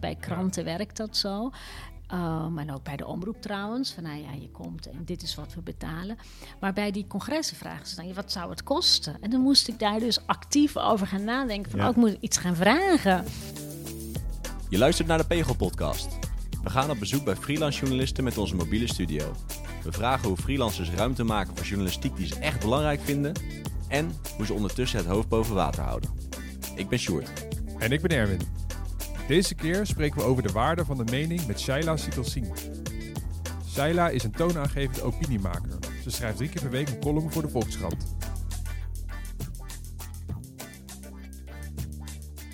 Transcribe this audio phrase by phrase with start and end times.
[0.00, 1.50] bij kranten werkt dat zo.
[2.12, 3.92] Um, en ook bij de omroep trouwens.
[3.92, 6.16] Van nou ja, je komt en dit is wat we betalen.
[6.60, 9.16] Maar bij die congressen vragen ze dan, wat zou het kosten?
[9.20, 11.70] En dan moest ik daar dus actief over gaan nadenken.
[11.70, 13.24] Van, ook oh, moet ik iets gaan vragen.
[14.68, 16.08] Je luistert naar de Pegel Podcast.
[16.62, 19.32] We gaan op bezoek bij freelance journalisten met onze mobiele studio.
[19.82, 23.32] We vragen hoe freelancers ruimte maken voor journalistiek die ze echt belangrijk vinden.
[23.88, 26.10] En hoe ze ondertussen het hoofd boven water houden.
[26.74, 27.46] Ik ben Sjoerd.
[27.78, 28.65] En ik ben Erwin.
[29.26, 32.52] Deze keer spreken we over de waarde van de mening met Shaila Sitelsing.
[33.68, 35.78] Shaila is een toonaangevende opiniemaker.
[36.02, 38.16] Ze schrijft drie keer per week een column voor de Volkskrant.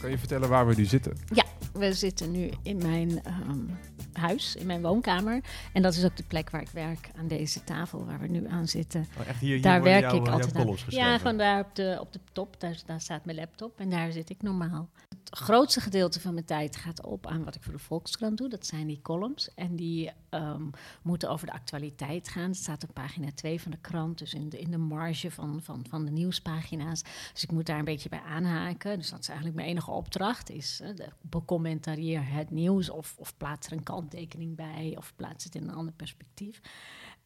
[0.00, 1.16] Kan je vertellen waar we nu zitten?
[1.34, 3.66] Ja, we zitten nu in mijn ehm,
[4.12, 5.40] huis, in mijn woonkamer.
[5.72, 8.48] En dat is ook de plek waar ik werk, aan deze tafel waar we nu
[8.48, 9.06] aan zitten.
[9.20, 10.76] Oh, echt hier, hier daar werk ik altijd aan.
[10.88, 14.12] Ja, gewoon daar op de, op de top, daar, daar staat mijn laptop en daar
[14.12, 14.88] zit ik normaal
[15.36, 18.48] grootste gedeelte van mijn tijd gaat op aan wat ik voor de Volkskrant doe.
[18.48, 19.54] Dat zijn die columns.
[19.54, 20.70] En die um,
[21.02, 22.48] moeten over de actualiteit gaan.
[22.48, 25.60] Het staat op pagina 2 van de krant, dus in de, in de marge van,
[25.62, 27.02] van, van de nieuwspagina's.
[27.32, 28.98] Dus ik moet daar een beetje bij aanhaken.
[28.98, 30.50] Dus dat is eigenlijk mijn enige opdracht.
[30.50, 35.54] Is uh, becommentarieer het nieuws of, of plaats er een kanttekening bij of plaats het
[35.54, 36.60] in een ander perspectief.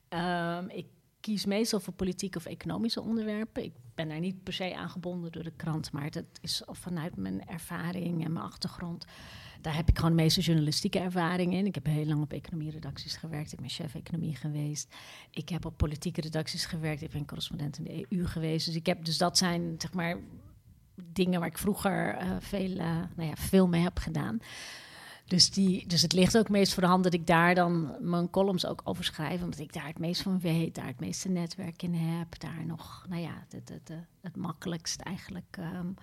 [0.09, 0.86] Um, ik
[1.27, 3.62] kies meestal voor politieke of economische onderwerpen.
[3.62, 7.16] Ik ben daar niet per se aan gebonden door de krant, maar dat is vanuit
[7.16, 9.05] mijn ervaring en mijn achtergrond.
[9.60, 11.66] Daar heb ik gewoon de meeste journalistieke ervaring in.
[11.66, 13.52] Ik heb heel lang op economieredacties gewerkt.
[13.52, 14.94] Ik ben chef economie geweest.
[15.30, 17.02] Ik heb op politieke redacties gewerkt.
[17.02, 18.66] Ik ben correspondent in de EU geweest.
[18.66, 20.19] Dus, ik heb, dus dat zijn zeg maar
[20.94, 24.38] dingen waar ik vroeger uh, veel, uh, nou ja, veel mee heb gedaan.
[25.27, 28.30] Dus, die, dus het ligt ook meest voor de hand dat ik daar dan mijn
[28.30, 29.42] columns ook over schrijf.
[29.42, 32.38] Omdat ik daar het meest van weet, daar het meeste netwerk in heb.
[32.41, 35.56] Daar nog, nou ja, het, het, het, het makkelijkst eigenlijk...
[35.58, 35.94] Um,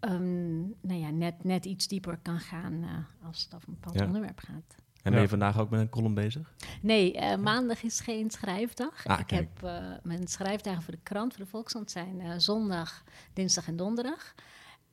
[0.00, 4.06] um, nou ja, net, net iets dieper kan gaan uh, als het over een bepaald
[4.06, 4.74] onderwerp gaat.
[5.02, 6.54] En ben je vandaag ook met een column bezig?
[6.82, 9.06] Nee, uh, maandag is geen schrijfdag.
[9.06, 13.68] Ah, ik heb uh, mijn schrijfdagen voor de krant, voor de Volkskrant, zijn zondag, dinsdag
[13.68, 14.34] en donderdag.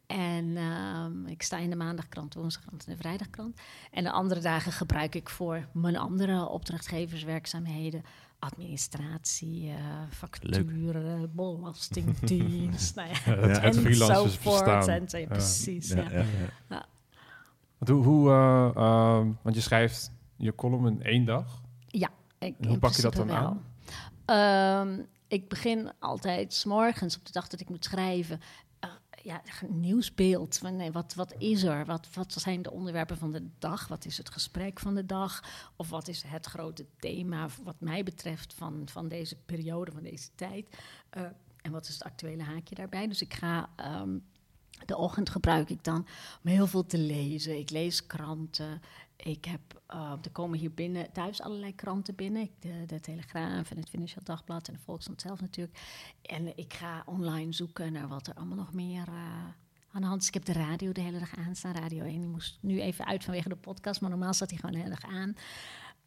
[0.07, 3.59] En um, ik sta in de maandagkrant, woensdagkrant en de vrijdagkrant.
[3.91, 8.03] En de andere dagen gebruik ik voor mijn andere opdrachtgeverswerkzaamheden
[8.39, 9.75] administratie, uh,
[10.09, 13.61] facturen, belastingdienst, nou ja, ja.
[13.61, 16.09] En, ja, precies, ja.
[16.69, 16.85] ja.
[17.77, 21.61] Hoe, hoe uh, uh, want je schrijft je column in één dag.
[21.87, 22.09] Ja.
[22.39, 23.57] Ik, hoe pak je dat dan wel.
[24.25, 24.87] aan?
[24.87, 28.39] Um, ik begin altijd s morgens op de dag dat ik moet schrijven
[29.25, 30.59] ja, nieuwsbeeld.
[30.91, 31.85] Wat, wat is er?
[31.85, 33.87] Wat, wat zijn de onderwerpen van de dag?
[33.87, 35.43] Wat is het gesprek van de dag?
[35.75, 40.29] Of wat is het grote thema, wat mij betreft, van, van deze periode, van deze
[40.35, 40.67] tijd?
[41.17, 41.23] Uh,
[41.61, 43.07] en wat is het actuele haakje daarbij?
[43.07, 43.69] Dus ik ga.
[44.01, 44.23] Um,
[44.85, 46.07] de ochtend gebruik ik dan
[46.43, 47.57] om heel veel te lezen.
[47.57, 48.81] Ik lees kranten.
[49.15, 52.49] Ik heb, uh, er komen hier binnen thuis allerlei kranten binnen.
[52.59, 55.79] De, de Telegraaf en het Financieel Dagblad en de Volkskrant zelf natuurlijk.
[56.21, 59.15] En ik ga online zoeken naar wat er allemaal nog meer uh,
[59.91, 60.27] aan de hand is.
[60.27, 61.75] Ik heb de radio de hele dag aan staan.
[61.75, 64.75] Radio 1 die moest nu even uit vanwege de podcast, maar normaal staat hij gewoon
[64.75, 65.35] de hele dag aan.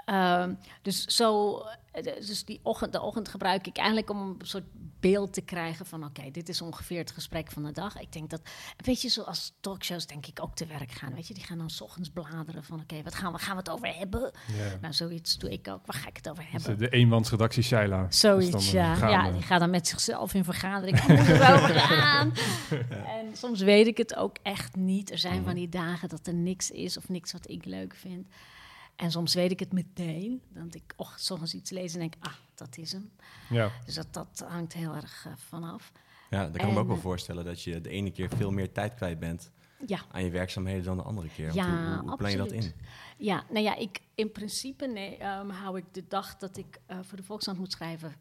[0.07, 0.45] Uh,
[0.83, 1.59] dus zo,
[1.93, 4.65] eh, dus die ochtend, de ochtend gebruik ik eigenlijk om een soort
[5.01, 8.01] beeld te krijgen van oké, dit is ongeveer het gesprek van de dag.
[8.01, 8.41] Ik denk dat,
[8.77, 11.15] weet je, zoals talkshows denk ik ook te werk gaan.
[11.15, 13.59] Weet je, die gaan dan s ochtends bladeren van oké, wat gaan we, gaan we
[13.59, 14.31] het over hebben?
[14.81, 15.87] Nou, zoiets doe ik ook.
[15.87, 16.79] Waar ga ik het over hebben?
[16.79, 18.07] De, de eenmansredactie Shaila.
[18.11, 19.09] Zoiets, ja.
[19.09, 21.01] Ja, die gaat dan met zichzelf in vergadering.
[21.01, 22.33] Hoe moet erover gaan?
[23.19, 25.11] En soms weet ik het ook echt niet.
[25.11, 25.45] Er zijn mhm.
[25.45, 28.29] van die dagen dat er niks is of niks wat ik leuk vind.
[28.99, 30.43] En soms weet ik het meteen.
[30.49, 33.11] Dat ik och, soms iets lees en denk, ah, dat is hem.
[33.51, 33.71] Ja.
[33.85, 35.93] Dus dat, dat hangt heel erg uh, vanaf.
[36.31, 38.73] Ja, daar kan ik me ook wel voorstellen dat je de ene keer veel meer
[38.73, 39.51] tijd kwijt bent
[39.87, 40.01] ja.
[40.11, 41.55] aan je werkzaamheden dan de andere keer.
[41.55, 42.73] Ja, hoe, hoe, plan je dat in?
[43.17, 46.99] Ja, nou ja, ik, in principe nee, um, hou ik de dag dat ik uh,
[47.03, 48.15] voor de Volkskrant moet schrijven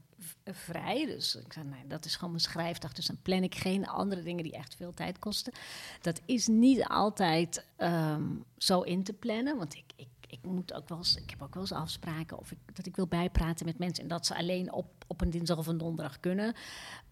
[0.45, 1.05] vrij.
[1.05, 2.93] Dus ik zei, nee, dat is gewoon mijn schrijfdag.
[2.93, 5.53] Dus dan plan ik geen andere dingen die echt veel tijd kosten.
[6.01, 10.89] Dat is niet altijd um, zo in te plannen, want ik, ik ik moet ook
[10.89, 13.77] wel eens, ik heb ook wel eens afspraken of ik, dat ik wil bijpraten met
[13.77, 16.55] mensen en dat ze alleen op, op een dinsdag of een donderdag kunnen.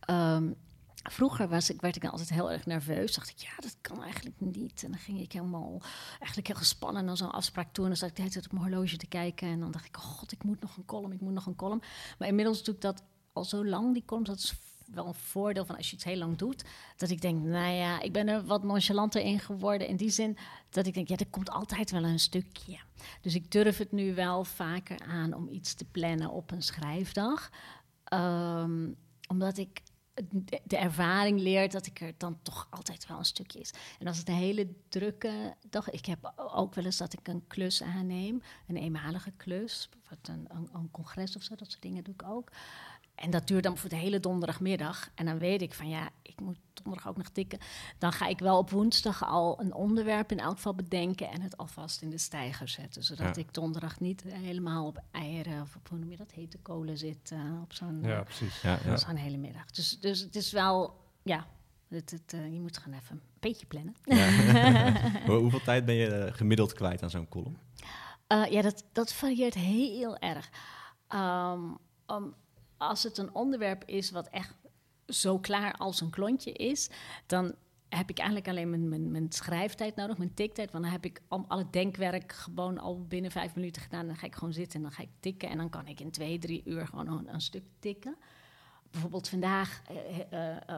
[0.09, 0.55] Um,
[1.09, 3.15] Vroeger was ik, werd ik altijd heel erg nerveus.
[3.15, 4.83] Dacht ik, ja, dat kan eigenlijk niet.
[4.83, 7.83] En dan ging ik helemaal, eigenlijk heel gespannen naar zo'n afspraak toe.
[7.83, 9.47] En dan zat ik de hele tijd op mijn horloge te kijken.
[9.47, 11.55] En dan dacht ik, oh god, ik moet nog een column, ik moet nog een
[11.55, 11.81] column.
[12.17, 13.03] Maar inmiddels doe ik dat
[13.33, 14.29] al zo lang, die columns.
[14.29, 14.55] Dat is
[14.91, 16.63] wel een voordeel van als je het heel lang doet.
[16.97, 19.87] Dat ik denk, nou ja, ik ben er wat nonchalanter in geworden.
[19.87, 20.37] In die zin
[20.69, 22.79] dat ik denk, ja, er komt altijd wel een stukje.
[23.21, 27.49] Dus ik durf het nu wel vaker aan om iets te plannen op een schrijfdag.
[28.13, 28.95] Um,
[29.27, 29.81] omdat ik
[30.31, 33.73] de, de ervaring leert dat ik er dan toch altijd wel een stukje is.
[33.99, 35.89] En als het een hele drukke dag...
[35.89, 40.45] Ik heb ook wel eens dat ik een klus aanneem, een eenmalige klus, wat een,
[40.47, 42.51] een, een congres of zo, dat soort dingen doe ik ook.
[43.15, 45.09] En dat duurt dan voor de hele donderdagmiddag.
[45.15, 47.59] En dan weet ik van ja, ik moet donderdag ook nog tikken.
[47.97, 51.57] Dan ga ik wel op woensdag al een onderwerp in elk geval bedenken en het
[51.57, 53.03] alvast in de stijger zetten.
[53.03, 53.41] Zodat Ja.
[53.41, 57.31] ik donderdag niet helemaal op eieren of op hoe noem je dat, hete kolen zit
[57.31, 58.61] eh, op zo'n Ja, precies.
[58.61, 58.97] Ja, ja.
[58.97, 59.65] zo'n hele middag.
[59.71, 61.47] Dus, dus het is wel, ja,
[61.87, 63.95] het, het, eh, je moet gewoon even een beetje plannen.
[65.25, 67.57] Hoe- Hoeveel tijd ben je eh, gemiddeld kwijt aan zo'n column?
[68.27, 70.49] Eh, ja, dat, dat varieert heel erg.
[71.07, 71.61] Ehm,
[72.05, 72.33] om-
[72.77, 74.55] als het een onderwerp is wat echt
[75.07, 76.89] zo klaar als een klontje is,
[77.25, 77.55] dan
[77.89, 80.71] heb ik eigenlijk alleen mijn, mijn, mijn schrijftijd nodig, mijn tiktijd.
[80.71, 84.07] Want dan heb ik al, het denkwerk gewoon al binnen vijf minuten gedaan.
[84.07, 85.49] Dan ga ik gewoon zitten en dan ga ik tikken.
[85.49, 88.17] En dan kan ik in twee, drie uur gewoon een stuk tikken.
[88.95, 90.77] Bijvoorbeeld vandaag, eh, eh, eh,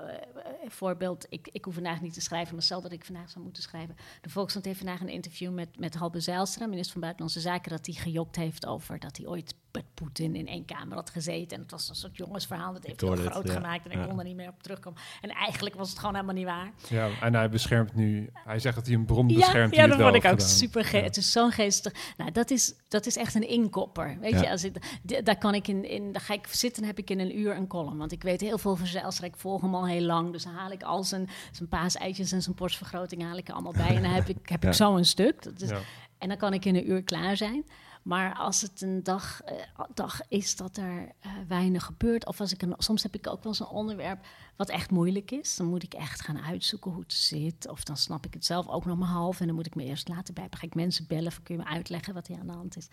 [0.68, 3.64] voorbeeld, ik, ik hoef vandaag niet te schrijven, maar stel dat ik vandaag zou moeten
[3.64, 3.96] schrijven.
[4.22, 7.86] De Volkskrant heeft vandaag een interview met, met Halbe Zijlstra, minister van Buitenlandse Zaken, dat
[7.86, 11.58] hij gejokt heeft over dat hij ooit met Poetin in één kamer had gezeten.
[11.58, 13.54] En het was een soort jongensverhaal, dat heeft groot ja.
[13.54, 14.06] gemaakt en ik Ja.
[14.06, 15.00] kon er niet meer op terugkomen.
[15.22, 16.72] En eigenlijk was het gewoon helemaal niet waar.
[16.90, 18.30] Ja, en hij beschermt nu...
[18.34, 20.48] Hij zegt dat hij een bron beschermt Ja, ja dat vond ik ook gedaan.
[20.48, 21.04] super ge- Ja.
[21.04, 21.94] Het is zo'n geestig.
[22.18, 24.18] Nou, dat is, dat is echt een inkopper.
[24.20, 24.42] Weet Ja.
[24.42, 27.10] je, als ik, daar kan ik in, in, daar ga ik zitten en heb ik
[27.10, 28.02] in een uur een column.
[28.08, 29.28] Want ik weet heel veel van Zijlstra.
[29.28, 30.32] Ik volg hem al heel lang.
[30.32, 33.74] Dus dan haal ik al zijn, zijn paaseitjes en zijn borstvergroting haal ik er allemaal
[33.74, 33.96] bij.
[33.96, 34.70] En dan heb ik, heb Ja.
[34.70, 35.44] ik zo een stuk.
[35.44, 35.80] Dat is, Ja.
[36.18, 37.66] En dan kan ik in een uur klaar zijn.
[38.08, 39.56] Maar als het een dag, eh,
[39.94, 43.44] dag is dat er eh, weinig gebeurt, of als ik een, soms heb ik ook
[43.44, 44.26] wel eens een onderwerp
[44.56, 47.68] wat echt moeilijk is, dan moet ik echt gaan uitzoeken hoe het zit.
[47.70, 49.84] Of dan snap ik het zelf ook nog maar half en dan moet ik me
[49.84, 50.48] eerst laten bij.
[50.50, 52.78] Dan ga ik mensen bellen, of kun je me uitleggen wat hier aan de hand
[52.78, 52.88] is.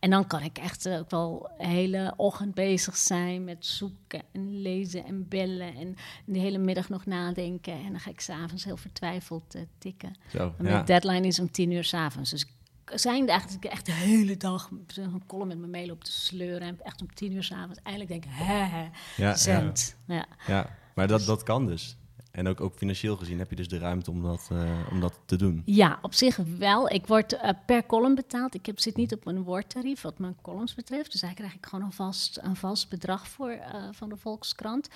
[0.00, 4.22] En dan kan ik echt eh, ook wel de hele ochtend bezig zijn met zoeken
[4.32, 7.74] en lezen en bellen en de hele middag nog nadenken.
[7.74, 10.16] En dan ga ik s'avonds heel vertwijfeld tikken.
[10.28, 10.54] Zo, ja.
[10.58, 12.30] Mijn deadline is om tien uur s'avonds.
[12.30, 12.54] Dus ik
[12.94, 16.68] zijn dagen dat ik echt de hele dag zo'n column met me meeloop te sleuren.
[16.68, 19.96] En echt om tien uur s'avonds eindelijk denk, hè, hè, Ja, zend.
[20.06, 20.26] Ja.
[20.46, 20.76] ja.
[20.94, 21.96] Maar dat, dat kan dus.
[22.36, 25.20] En ook, ook financieel gezien heb je dus de ruimte om dat, eh, om dat
[25.26, 25.62] te doen.
[25.64, 26.90] Ja, op zich wel.
[26.90, 28.54] Ik word eh, per column betaald.
[28.54, 31.12] Ik heb, zit niet op een woordtarief wat mijn columns betreft.
[31.12, 34.88] Dus daar krijg ik gewoon een vast, een vast bedrag voor eh, van de Volkskrant.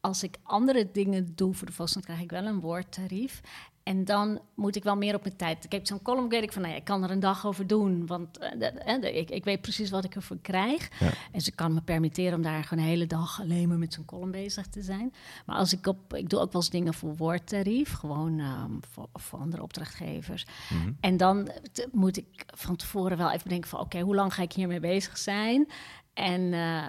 [0.00, 3.40] Als ik andere dingen doe voor de Volkskrant, krijg ik wel een woordtarief.
[3.84, 5.68] En dan moet ik wel meer op mijn tijd.
[5.68, 8.06] Kijk, zo'n column weet ik van, nou ja, ik kan er een dag over doen.
[8.06, 10.90] Want eh, eh, ik, ik weet precies wat ik ervoor krijg.
[11.00, 11.10] Ja.
[11.32, 14.04] En ze kan me permitteren om daar gewoon een hele dag alleen maar met zo'n
[14.04, 15.14] column bezig te zijn.
[15.46, 19.08] Maar als ik op, ik doe ook wel eens dingen voor woordtarief, gewoon ehm, voor,
[19.12, 20.46] voor andere opdrachtgevers.
[20.70, 20.92] Mhm.
[21.00, 21.48] En dan
[21.92, 25.18] moet ik van tevoren wel even bedenken van, oké, hoe lang ga ik hiermee bezig
[25.18, 25.68] zijn?
[26.14, 26.86] En eh,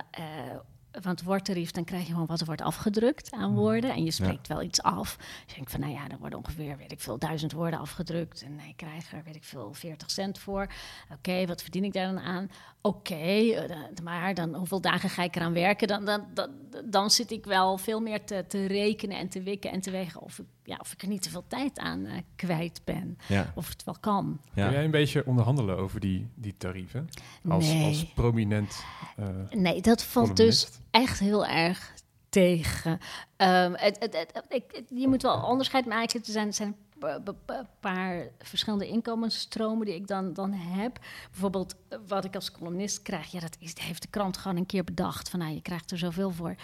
[1.01, 3.93] want woordtarief, dan krijg je gewoon wat er wordt afgedrukt aan woorden.
[3.93, 5.15] En je spreekt wel iets af.
[5.17, 8.41] Dus je denkt van, nou ja, er worden ongeveer, weet ik veel, duizend woorden afgedrukt.
[8.41, 10.67] En ik krijg er, weet ik veel, 40 cent voor.
[11.13, 12.49] Oké, wat verdien ik daar dan aan?
[12.81, 15.87] Oké, eh, maar dan hoeveel dagen ga ik eraan werken?
[15.87, 16.49] Dan, dan, dan,
[16.85, 20.21] dan zit ik wel veel meer te, te rekenen en te wikken en te wegen
[20.21, 23.17] of ik, ja, of ik er niet te veel tijd aan eh, kwijt ben.
[23.27, 24.39] Ja, Of het wel kan.
[24.53, 24.63] ja.
[24.65, 27.09] Kun jij een beetje onderhandelen over die, die tarieven?
[27.49, 27.85] Als, Nee.
[27.85, 28.83] als prominent
[29.17, 31.93] eh Nee, dat valt dus echt heel erg
[32.29, 32.99] tegen.
[33.35, 36.19] Ehm, het, het, het- ik, het- je moet wel onderscheid maken.
[36.19, 36.67] Er zijn, er zijn
[36.99, 40.99] een pa- pa- paar verschillende inkomensstromen die ik dan, dan heb.
[41.31, 43.31] Bijvoorbeeld eh, wat ik als columnist krijg.
[43.31, 45.29] Ja, dat is, heeft de krant gewoon een keer bedacht.
[45.29, 46.55] Van nou, je krijgt er zoveel voor.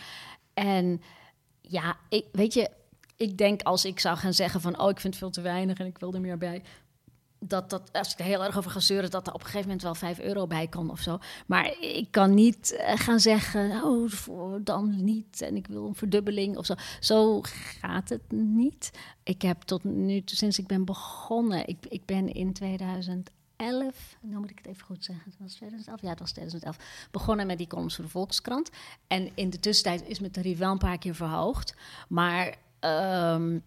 [0.53, 1.01] En
[1.61, 2.69] ja, ik, weet je,
[3.21, 4.79] ik denk als ik zou gaan zeggen van...
[4.79, 6.63] oh, ik vind veel te weinig en ik wil er meer bij...
[7.39, 9.65] Dat, dat, als ik er heel erg over ga zeuren, dat er op een gegeven
[9.67, 11.19] moment wel 5 euro bij kan of zo.
[11.45, 15.41] Maar ik kan niet eh, gaan zeggen, voor dan niet.
[15.41, 16.73] En ik wil een verdubbeling of zo.
[16.99, 17.41] Zo
[17.79, 18.91] gaat het niet.
[19.23, 23.31] Ik heb tot nu, sinds ik ben begonnen, ik, ik ben in 2011,
[24.21, 27.47] nou moet ik het even goed zeggen, het was 2011, ja, het was 2011, begonnen
[27.47, 28.69] met die columns voor de Volkskrant.
[29.07, 31.75] En in de tussentijd is mijn tarief wel een paar keer verhoogd.
[32.07, 33.57] Maar ehm,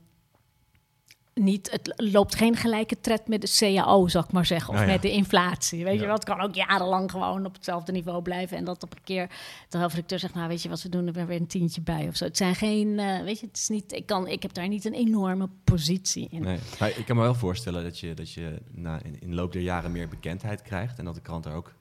[1.34, 4.68] niet, het loopt geen gelijke tred met de CAO, zou ik maar zeggen.
[4.68, 4.92] Of Nou ja.
[4.92, 5.84] met de inflatie.
[5.84, 8.56] Weet je wel, het kan ook jarenlang gewoon op hetzelfde niveau blijven.
[8.56, 9.30] En dat op een keer
[9.68, 12.16] de hoofdredacteur zegt, nou weet je wat we doen, er weer een tientje bij of
[12.16, 12.24] zo.
[12.24, 14.84] Het zijn geen, eh, weet je, het is niet, ik, kan, ik heb daar niet
[14.84, 16.42] een enorme positie in.
[16.42, 16.58] Nee.
[16.78, 19.52] Maar ik kan me wel voorstellen dat je, dat je na, in, in de loop
[19.52, 20.98] der jaren meer bekendheid krijgt.
[20.98, 21.72] En dat de krant er ook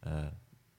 [0.00, 0.12] eh,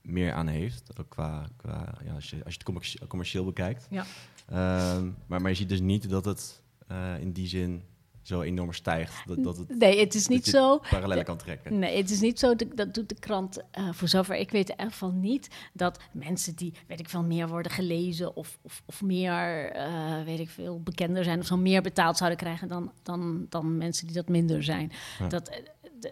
[0.01, 0.99] meer aan heeft.
[0.99, 3.87] Ook qua, qua ja, als, je, als je het commercie- commercieel bekijkt.
[3.89, 4.05] Ja.
[4.51, 7.83] Ehm, maar, maar je ziet dus niet dat het eh, in die zin
[8.21, 9.27] zo enorm stijgt.
[9.27, 10.77] Dat, dat het Nee, het is niet zo.
[10.89, 11.79] parallellen kan trekken.
[11.79, 12.55] Nee, het is niet zo.
[12.55, 14.35] Dat, dat doet de krant eh, voor zover.
[14.35, 18.35] Ik weet in ieder geval niet dat mensen die, weet ik veel, meer worden gelezen
[18.35, 22.39] of, of, of meer, eh, weet ik veel, bekender zijn of zo meer betaald zouden
[22.39, 24.91] krijgen dan, dan, dan mensen die dat minder zijn.
[25.19, 25.27] Ja.
[25.27, 25.61] Dat,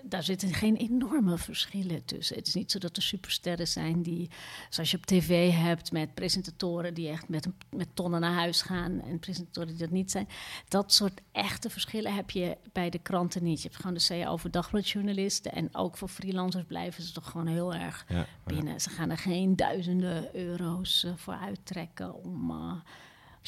[0.03, 2.35] daar zitten geen enorme verschillen tussen.
[2.35, 4.29] Het is niet zo dat er supersterren zijn die,
[4.69, 9.01] zoals je op tv hebt, met presentatoren die echt met, met tonnen naar huis gaan
[9.01, 10.27] en presentatoren die dat niet zijn.
[10.67, 13.61] Dat soort echte verschillen heb je bij de kranten niet.
[13.61, 17.47] Je hebt gewoon de CAO voor dagbladjournalisten en ook voor freelancers blijven ze toch gewoon
[17.47, 18.25] heel erg Ja, ja.
[18.45, 18.81] binnen.
[18.81, 22.73] Ze gaan er geen duizenden euro's eh, voor uittrekken om uh,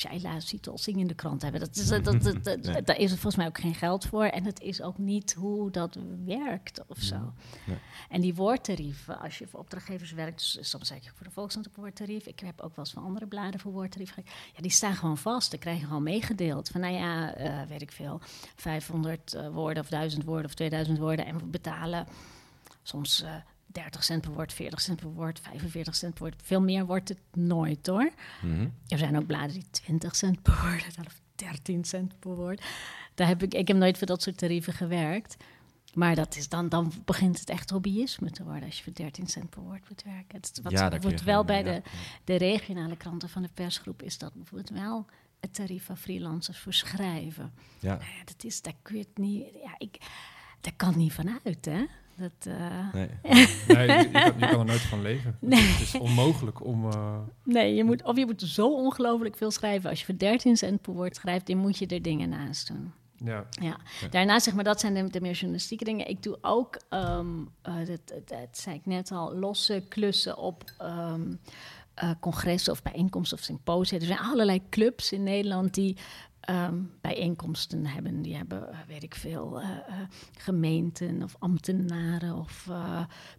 [0.01, 1.59] Shaila Sitel Singh in de krant hebben.
[1.59, 2.81] Dat is, dat, dat, dat, dat- Nee.
[2.81, 4.23] Daar is er volgens mij ook geen geld voor.
[4.23, 7.33] En het is ook niet hoe dat werkt of zo.
[7.65, 7.77] Nee.
[8.09, 11.67] En die woordtarieven, als je voor opdrachtgevers werkt, dus soms zeg ik voor de Volkskrant
[11.67, 12.25] op woordtarief.
[12.25, 14.39] Ik heb ook wel eens van andere bladen voor woordtarief gekregen.
[14.55, 15.51] Ja, die staan gewoon vast.
[15.51, 16.69] Dan krijg je gewoon meegedeeld.
[16.69, 18.19] Van nou ja, eh, weet ik veel,
[18.55, 21.25] 500 eh, woorden of 1000 woorden of 2000 woorden.
[21.25, 22.07] En we betalen
[22.83, 23.35] soms eh
[23.71, 26.41] 30 cent per woord, 40 cent per woord, 45 cent per woord.
[26.43, 28.11] Veel meer wordt het nooit hoor.
[28.41, 28.67] Mhm.
[28.87, 32.61] Er zijn ook bladen die 20 cent per woord of 13 cent per woord.
[33.15, 35.37] Daar heb ik, ik heb nooit voor dat soort tarieven gewerkt.
[35.93, 39.27] Maar dat is dan, dan begint het echt hobbyisme te worden als je voor 13
[39.27, 40.37] cent per woord moet werken.
[40.37, 41.81] Het, wat Ja, wordt wel bij de,
[42.23, 45.05] de regionale kranten van de persgroep is dat bijvoorbeeld wel
[45.39, 47.53] het tarief van freelancers voor schrijven.
[47.79, 47.95] Ja.
[47.95, 49.97] Nou ja, dat is, daar kun je het niet, ja, ik,
[50.61, 51.85] daar kan niet vanuit, hè?
[52.15, 53.09] Dat, eh, Nee.
[53.67, 55.37] Nee, je, je kan, je kan er nooit van leven.
[55.39, 55.61] Nee.
[55.61, 56.89] Het is onmogelijk om...
[56.91, 59.89] eh, Nee, je moet, of je moet zo ongelooflijk veel schrijven.
[59.89, 62.91] Als je voor 13 cent per woord schrijft, dan moet je er dingen naast doen.
[63.25, 63.77] ja, Ja.
[64.09, 66.09] Daarnaast zeg maar, dat zijn de, de meer journalistieke dingen.
[66.09, 67.27] Ik doe ook, ehm,
[67.61, 71.33] eh, dat, dat, dat zei ik net al, losse klussen op ehm,
[71.93, 73.99] eh, congressen of bijeenkomsten of symposia.
[73.99, 75.97] Er zijn allerlei clubs in Nederland die
[76.41, 78.21] ehm, bijeenkomsten hebben.
[78.21, 79.77] Die hebben, eh, weet ik veel, eh, eh,
[80.37, 82.69] gemeenten of ambtenaren of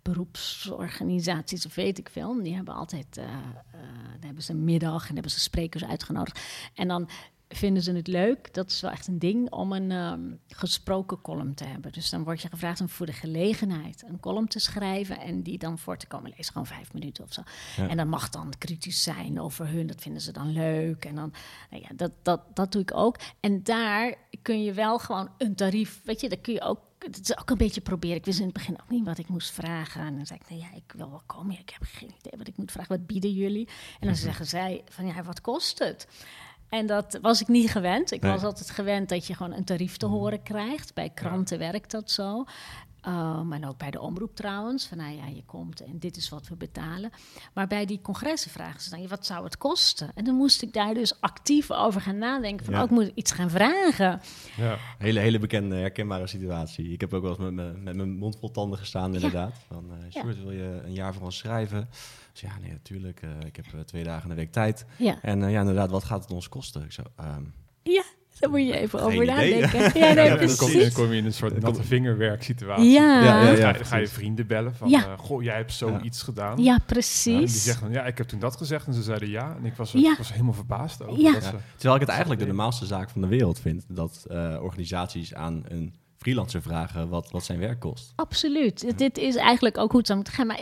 [0.03, 2.43] beroepsorganisaties of weet ik veel.
[2.43, 6.41] Die hebben altijd, dan hebben ze een middag en hebben ze sprekers uitgenodigd.
[6.75, 7.09] En dan
[7.57, 11.55] vinden ze het leuk, dat is wel echt een ding, om een ehm, gesproken column
[11.55, 11.93] te hebben.
[11.93, 15.59] Dus dan word je gevraagd om voor de gelegenheid een column te schrijven en die
[15.59, 17.43] dan voor te komen lezen, gewoon vijf minuten of zo.
[17.77, 17.89] Ja.
[17.89, 21.05] En dat mag dan kritisch zijn over hun, dat vinden ze dan leuk.
[21.05, 21.33] En dan,
[21.71, 23.19] nou ja, dat, dat, dat doe ik ook.
[23.41, 27.21] En daar kun je wel gewoon een tarief, weet je, daar kun je ook het
[27.21, 28.17] is ook een beetje proberen.
[28.17, 30.01] Ik wist in het begin ook niet wat ik moest vragen.
[30.01, 31.53] En dan zei ik, nou ja, ik wil wel komen.
[31.53, 32.97] Ja, ik heb geen idee wat ik moet vragen.
[32.97, 33.69] Wat bieden jullie?
[34.01, 36.07] En dan zeggen zij van, ja, wat kost het?
[36.73, 38.11] En dat was ik niet gewend.
[38.13, 38.33] Ik Nee.
[38.33, 40.95] was altijd gewend dat je gewoon een tarief te horen krijgt.
[40.95, 42.45] Bij kranten werkt dat zo.
[43.09, 44.87] Um, en ook bij de omroep trouwens.
[44.87, 47.11] Van nou ja, je komt en dit is wat we betalen.
[47.55, 50.11] Maar bij die congressen vragen ze dan, wat zou het kosten?
[50.15, 52.65] En dan moest ik daar dus actief over gaan nadenken.
[52.67, 52.83] Van, Ja.
[52.83, 54.21] ook moet ik iets gaan vragen.
[54.57, 54.77] ja.
[54.99, 56.89] Hele, hele bekende, herkenbare situatie.
[56.93, 59.53] Ik heb ook wel eens met, me- met mijn mond vol tanden gestaan, inderdaad.
[59.67, 60.21] Van, eh Ja.
[60.21, 61.89] Sjoerd, wil je een jaar voor ons schrijven?
[62.33, 63.23] Dus ja, nee, natuurlijk.
[63.23, 64.87] eh, ik heb eh, twee dagen in de week tijd.
[64.99, 66.83] Ja, En eh, ja, inderdaad, wat gaat het ons kosten?
[66.85, 67.45] Ik zo, ehm,
[67.83, 68.03] ja
[68.43, 69.81] daar moet je even over nadenken.
[70.01, 70.93] Ja, nee, Ja, dan, kom je, dan precies.
[70.95, 72.91] kom je in een soort natte vingerwerksituatie.
[72.91, 73.63] Ja, Ja, ja, Dan ja.
[73.63, 74.11] ga je- dan ga je precies.
[74.11, 74.99] vrienden bellen van, Ja.
[75.05, 76.59] eh, goh, jij hebt zoiets gedaan.
[76.59, 77.65] Ja, Ja, en die precies.
[77.65, 79.57] zeggen dan, ja, ik heb toen dat gezegd en ze zeiden ja.
[79.59, 80.13] En ik was, Ja.
[80.13, 81.33] ik was helemaal verbaasd over Ja.
[81.33, 81.51] dat Ja.
[81.51, 81.57] ze...
[81.73, 83.85] Terwijl ik het eigenlijk de normaalste zaak van de wereld vind.
[83.89, 88.13] Dat eh, organisaties aan een freelancer vragen wat, wat zijn werk kost.
[88.17, 88.99] Absoluut.
[88.99, 90.47] Dit is eigenlijk ook hoe het zou moeten gaan.
[90.47, 90.59] Maar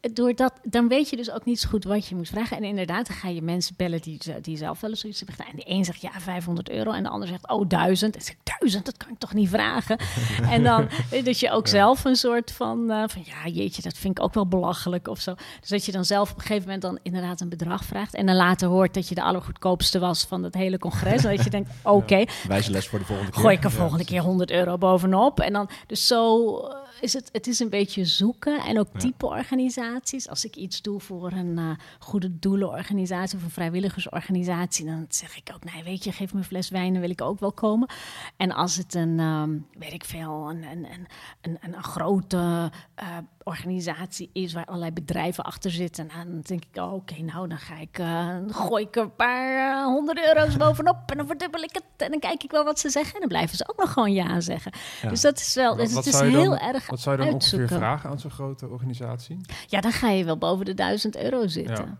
[0.00, 2.28] eh, eh, door dat, dan weet je dus ook niet zo goed wat je moet
[2.28, 2.56] vragen.
[2.56, 5.52] En inderdaad, dan ga je mensen bellen die, die zelf wel eens zoiets hebben gedaan.
[5.52, 6.92] En de een zegt ja, 500 euro.
[6.92, 8.16] En de ander zegt oh, 1000.
[8.16, 9.98] En zeg 1000, dat kan ik toch niet vragen?
[10.54, 13.98] en dan eh, dat je ook zelf een soort van, eh, van, ja, jeetje, dat
[13.98, 15.34] vind ik ook wel belachelijk of zo.
[15.60, 18.14] Dus dat je dan zelf op een gegeven moment dan inderdaad een bedrag vraagt.
[18.14, 21.24] En dan later hoort dat je de allergoedkoopste was van het hele congres.
[21.24, 23.40] en dat je denkt, oké, Wijze les voor de volgende keer.
[23.40, 25.40] gooi ik er volgende keer 100 euro bovenop.
[25.40, 28.60] En dan, dus zo eh, is het, het is een beetje zoeken.
[28.60, 28.98] En ook Ja.
[28.98, 30.28] type organisaties.
[30.28, 35.50] Als ik iets doe voor een eh, goede doelenorganisatie of een vrijwilligersorganisatie, dan zeg ik
[35.54, 37.88] ook, nee, weet je, geef me een fles wijn, dan wil ik ook wel komen.
[38.36, 41.06] En als het een, ehm, weet ik veel, een, een, een,
[41.40, 43.16] een, een, een grote eh,
[43.48, 47.58] organisatie is waar allerlei bedrijven achter zitten, nou, dan denk ik, oh, oké, nou, dan
[47.58, 51.62] ga ik, dan gooi ik er een paar eh, honderd euro's bovenop en dan verdubbel
[51.62, 51.84] ik het.
[51.96, 54.12] En dan kijk ik wel wat ze zeggen en dan blijven ze ook nog gewoon
[54.12, 54.72] ja zeggen.
[55.02, 55.08] Ja.
[55.08, 57.58] Dus dat is wel, dus het is heel dan- erg Wat zou je dan ongeveer
[57.58, 57.76] uitzoeken.
[57.76, 59.36] vragen aan zo'n grote organisatie?
[59.66, 61.98] Ja, dan ga je wel boven de 1000 euro zitten.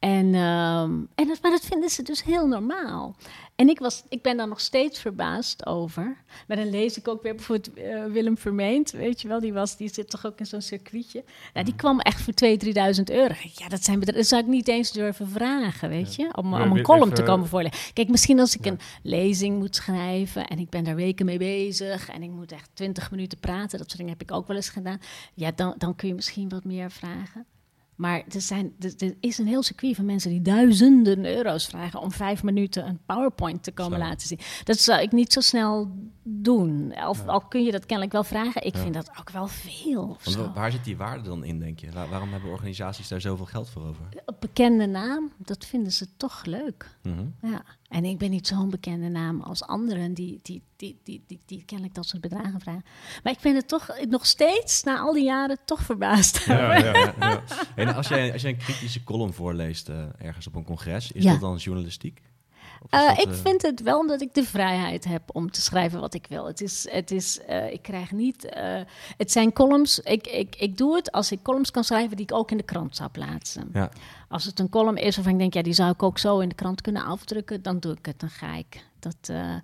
[0.00, 3.16] En, ehm, en dat, maar dat vinden ze dus heel normaal.
[3.54, 6.16] En ik, was, ik ben daar nog steeds verbaasd over.
[6.46, 9.76] Maar dan lees ik ook weer bijvoorbeeld uh, Willem Vermeend, weet je wel, die, was,
[9.76, 11.24] die zit toch ook in zo'n circuitje.
[11.54, 13.34] Nou, die kwam echt voor 2.000, 3.000 euro.
[13.54, 16.82] Ja, dat, zijn, dat zou ik niet eens durven vragen, weet je, om, om een
[16.82, 17.92] column te komen voorlezen.
[17.92, 22.08] Kijk, misschien als ik een lezing moet schrijven en ik ben daar weken mee bezig
[22.08, 24.68] en ik moet echt 20 minuten praten, dat soort dingen heb ik ook wel eens
[24.68, 25.00] gedaan.
[25.34, 27.46] Ja, dan, dan kun je misschien wat meer vragen.
[28.00, 32.12] Maar er, zijn, er, is een heel circuit van mensen die duizenden euro's vragen om
[32.12, 34.38] vijf minuten een PowerPoint te komen laten zien.
[34.64, 35.90] Dat zou ik niet zo snel
[36.22, 36.94] doen.
[37.06, 40.16] Of, Al kun je dat kennelijk wel vragen, ik vind dat ook wel veel.
[40.54, 41.90] waar zit die waarde dan in, denk je?
[41.92, 44.04] waarom hebben organisaties daar zoveel geld voor over?
[44.40, 46.98] Bekende naam, dat vinden ze toch leuk.
[47.02, 47.26] Mhm.
[47.42, 47.64] Ja.
[47.90, 51.64] En ik ben niet zo'n bekende naam als anderen die, die, die, die, die, die,
[51.64, 52.84] kennelijk dat soort bedragen vragen.
[53.22, 56.44] Maar ik ben het toch nog steeds, na al die jaren, toch verbaasd.
[56.44, 57.42] Ja, ja, ja,
[57.74, 61.24] En als jij, als jij een kritische column voorleest uh, ergens op een congres, is
[61.24, 62.20] dat dan journalistiek?
[62.90, 63.32] Uh, ik uh...
[63.32, 66.46] vind het wel omdat ik de vrijheid heb om te schrijven wat ik wil.
[66.46, 68.48] Het is, het is, uh, ik krijg niet.
[69.16, 69.98] het zijn columns.
[69.98, 72.62] Ik, ik, ik doe het als ik columns kan schrijven die ik ook in de
[72.62, 73.70] krant zou plaatsen.
[73.72, 73.90] Ja.
[74.28, 76.48] Als het een column is waarvan ik denk, ja, die zou ik ook zo in
[76.48, 78.20] de krant kunnen afdrukken, dan doe ik het.
[78.20, 78.88] Dan ga ik.
[79.00, 79.54] Dat, uh,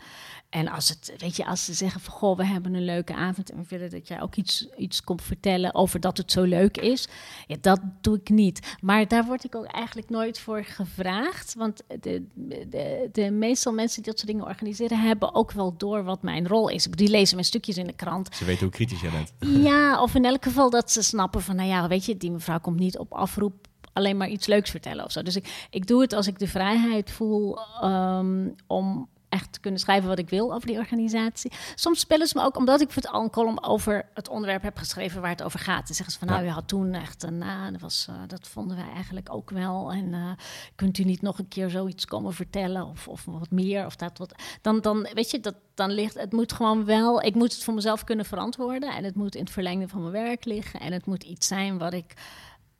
[0.48, 3.50] en als het, weet je, als ze zeggen van goh, we hebben een leuke avond
[3.50, 6.76] en we willen dat jij ook iets, iets komt vertellen over dat het zo leuk
[6.76, 7.08] is,
[7.46, 8.76] ja, dat doe ik niet.
[8.80, 14.02] Maar daar word ik ook eigenlijk nooit voor gevraagd, want de, de, de meestal mensen
[14.02, 16.84] die dat soort dingen organiseren hebben ook wel door wat mijn rol is.
[16.84, 18.34] Die lezen mijn stukjes in de krant.
[18.34, 19.32] Ze weten hoe kritisch jij bent.
[19.66, 22.60] Ja, of in elk geval dat ze snappen van, nou ja, weet je, die mevrouw
[22.60, 23.66] komt niet op afroep
[23.96, 25.22] alleen maar iets leuks vertellen of zo.
[25.22, 30.08] Dus ik, ik doe het als ik de vrijheid voel um, om echt kunnen schrijven
[30.08, 31.52] wat ik wil over die organisatie.
[31.74, 34.62] Soms spelen ze me ook, omdat ik voor het al een column over het onderwerp
[34.62, 35.86] heb geschreven waar het over gaat.
[35.86, 38.48] Dan zeggen ze van, nou, je had toen echt een, uh, dat, was, uh, dat
[38.48, 39.92] vonden wij eigenlijk ook wel.
[39.92, 40.30] En uh,
[40.74, 44.18] kunt u niet nog een keer zoiets komen vertellen of, of wat meer of dat
[44.18, 44.34] wat.
[44.62, 47.74] Dan, dan weet je, dat, dan ligt, het moet gewoon wel, ik moet het voor
[47.74, 51.06] mezelf kunnen verantwoorden en het moet in het verlengde van mijn werk liggen en het
[51.06, 52.14] moet iets zijn wat ik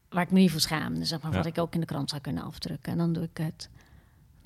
[0.09, 0.95] waar ik me niet voor schaam.
[0.95, 2.93] Dus zeg maar, wat ik ook in de krant zou kunnen afdrukken.
[2.93, 3.71] En dan doe ik het.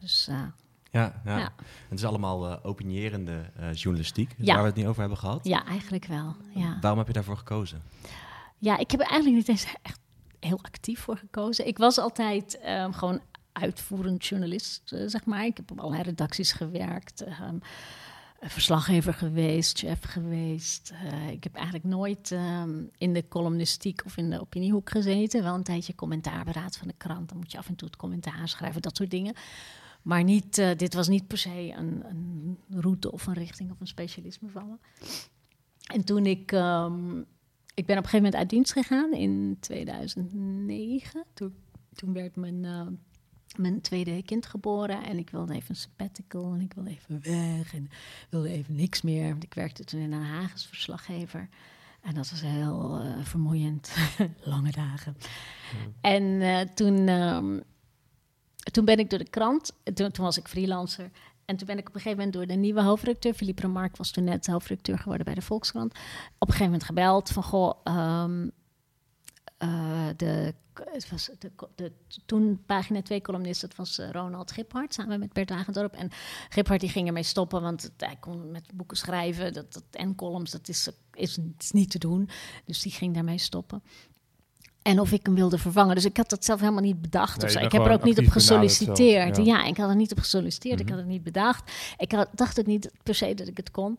[0.01, 0.43] Dus, uh,
[0.91, 1.53] ja, ja, ja.
[1.89, 4.53] Het is allemaal uh, opinierende uh, journalistiek, ja.
[4.53, 5.45] waar we het niet over hebben gehad.
[5.45, 6.37] Ja, eigenlijk wel.
[6.55, 6.79] Ja.
[6.81, 7.83] Waarom heb je daarvoor gekozen?
[8.59, 10.01] Ja, ik heb er eigenlijk niet eens echt
[10.41, 11.67] heel actief voor gekozen.
[11.67, 13.21] Ik was altijd um, gewoon
[13.53, 15.45] uitvoerend journalist, zeg maar.
[15.45, 17.25] Ik heb op allerlei redacties gewerkt.
[17.27, 17.61] Um,
[18.43, 20.93] verslaggever geweest, chef geweest.
[21.31, 25.43] Ik heb eigenlijk nooit um, in de columnistiek of in de opiniehoek gezeten.
[25.43, 27.29] Wel een tijdje commentaarberaad van de krant.
[27.29, 29.35] Dan moet je af en toe het commentaar schrijven, dat soort dingen.
[30.03, 33.81] Maar niet, uh, dit was niet per se een, een, route of een richting of
[33.81, 35.07] een specialisme van me.
[35.95, 36.53] En toen ik...
[36.53, 37.27] Um,
[37.75, 41.25] ik ben op een gegeven moment uit dienst gegaan in 2009.
[41.35, 41.55] Toen,
[41.95, 42.65] toen werd mijn...
[42.65, 42.87] Uh,
[43.57, 47.75] mijn tweede kind geboren en ik wilde even een sabbatical en ik wilde even weg
[47.75, 47.89] en
[48.29, 49.29] wilde even niks meer.
[49.29, 51.49] Want ik werkte toen in Den Haag als verslaggever.
[52.01, 53.97] En dat was heel uh, vermoeiend,
[54.45, 55.17] lange dagen.
[56.01, 57.63] En toen, um,
[58.73, 61.11] toen ben ik door de krant, toen, toen, was ik freelancer.
[61.45, 64.11] En toen ben ik op een gegeven moment door de nieuwe hoofdredacteur, Philippe Remarque was
[64.11, 68.53] toen net hoofdredacteur geworden bij de Volkskrant, op een gegeven moment gebeld van, goh, um,
[70.17, 71.93] de, het was de, de,
[72.27, 75.95] toen pagina 2 columnist, dat was uh, Ronald Giphart samen met Bert Wagendorp.
[75.95, 76.11] En
[76.49, 80.51] Giphart die ging ermee stoppen, want hij kon met boeken schrijven dat, dat, en columns,
[80.51, 81.39] dat is, is
[81.71, 82.29] niet te doen.
[82.65, 83.83] Dus die ging daarmee stoppen.
[84.83, 85.95] En of ik hem wilde vervangen.
[85.95, 87.55] Dus ik had dat zelf helemaal niet bedacht.
[87.55, 89.37] Nee, ik heb er ook niet op gesolliciteerd.
[89.37, 89.65] Ja.
[89.65, 90.81] ik had er niet op gesolliciteerd.
[90.81, 90.95] Ik mhm.
[90.95, 91.73] had het niet bedacht.
[91.99, 93.99] Ik had, dacht ook niet per se dat ik het kon.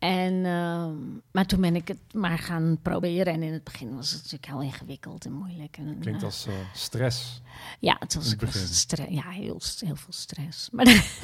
[0.00, 0.86] En, uh,
[1.30, 3.32] maar toen ben ik het maar gaan proberen.
[3.32, 5.76] En in het begin was het natuurlijk heel ingewikkeld en moeilijk.
[5.76, 7.40] En, Klinkt uh, als uh, stress.
[7.80, 8.34] Ja, het was,
[8.70, 9.10] stress.
[9.10, 10.70] Ja, heel, heel veel stress.
[10.70, 10.84] Maar,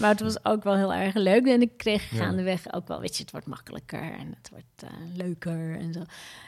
[0.00, 1.46] maar het was ook wel heel erg leuk.
[1.46, 5.16] En ik kreeg gaandeweg ook wel, weet je, het wordt makkelijker en het wordt eh,
[5.16, 6.02] leuker en zo.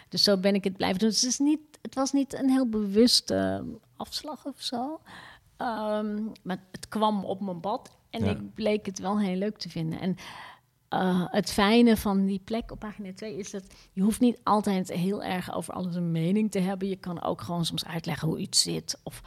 [0.08, 1.08] Dus zo ben ik het blijven doen.
[1.08, 3.64] Dus het, is niet, het was niet een heel bewuste
[3.96, 5.00] afslag of zo.
[5.58, 9.68] Um, maar het kwam op mijn bad en ik bleek het wel heel leuk te
[9.68, 10.00] vinden.
[10.00, 10.16] En
[10.90, 14.92] uh, het fijne van die plek op pagina 2 is dat je hoeft niet altijd
[14.92, 16.88] heel erg over alles een mening te hebben.
[16.88, 19.00] Je kan ook gewoon soms uitleggen hoe iets zit.
[19.02, 19.22] Of,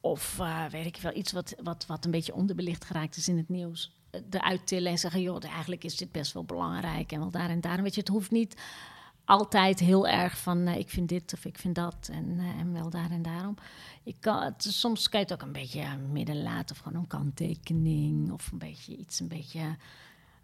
[0.00, 3.36] of uh, weet ik wel, iets wat, wat, wat een beetje onderbelicht geraakt is in
[3.36, 3.96] het nieuws.
[4.12, 7.12] Uh, eruit tillen en zeggen, joh, eigenlijk is dit best wel belangrijk.
[7.12, 7.82] En wel daar en daar.
[7.82, 8.56] Weet je, het hoeft niet
[9.24, 13.10] altijd heel erg van ik vind dit of ik vind dat en, en wel daar
[13.10, 13.54] en daarom.
[14.02, 17.06] Je kan het, soms kan je het ook een beetje midden laten of gewoon een
[17.06, 19.76] kanttekening of een beetje iets een beetje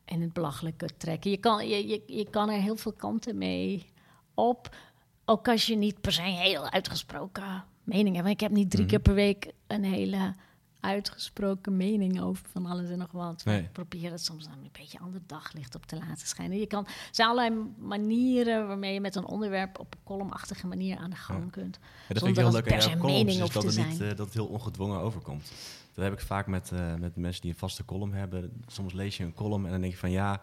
[0.04, 1.30] en het belachelijke trekken.
[1.30, 3.86] Je kan, je, je, je kan er heel veel kanten mee
[4.34, 4.76] op.
[5.24, 8.26] Ook als je niet per se heel uitgesproken mening heb.
[8.26, 8.90] Ik heb niet drie Mhm.
[8.90, 10.34] keer per week een hele
[10.80, 13.44] uitgesproken mening over van alles en nog wat.
[13.44, 13.60] Nee.
[13.60, 16.58] Ik probeer het soms dan een beetje ander daglicht op te laten schijnen.
[16.58, 20.96] Je kan, er zijn allerlei manieren waarmee je met een onderwerp op een columnachtige manier
[20.96, 21.50] aan de gang Ja.
[21.50, 21.78] kunt.
[21.80, 23.52] Ja, dat vind Zonder ik heel dat leuk aan per jouw se columns, is hoeft
[23.54, 25.52] dat het, niet, eh, dat het heel ongedwongen overkomt.
[25.94, 28.62] Dat heb ik vaak met, eh, met mensen die een vaste column hebben.
[28.66, 30.40] Soms lees je een column en dan denk je van ja,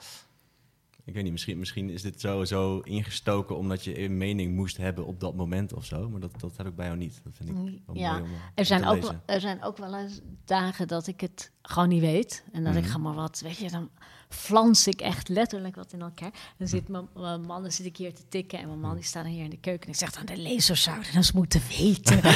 [1.03, 4.77] ik weet niet, misschien, misschien is dit zo, zo ingestoken omdat je een mening moest
[4.77, 6.09] hebben op dat moment of zo.
[6.09, 7.21] Maar dat, dat heb ik bij jou niet.
[7.23, 9.11] Dat vind ik wel Ja, mooi om, eh, Er zijn, ook, lezen.
[9.25, 12.43] wel- er zijn ook wel eens dagen dat ik het gewoon niet weet.
[12.51, 12.91] En dat ik Mhm.
[12.91, 13.89] ga maar wat, weet je, dan
[14.33, 16.31] flans ik echt letterlijk wat in elkaar.
[16.57, 19.03] Dan zit mijn, mijn man, dan zit ik hier te tikken en mijn man die
[19.03, 19.85] staat dan hier in de keuken.
[19.85, 22.19] En ik zeg dan, de lezers zouden dat moeten weten.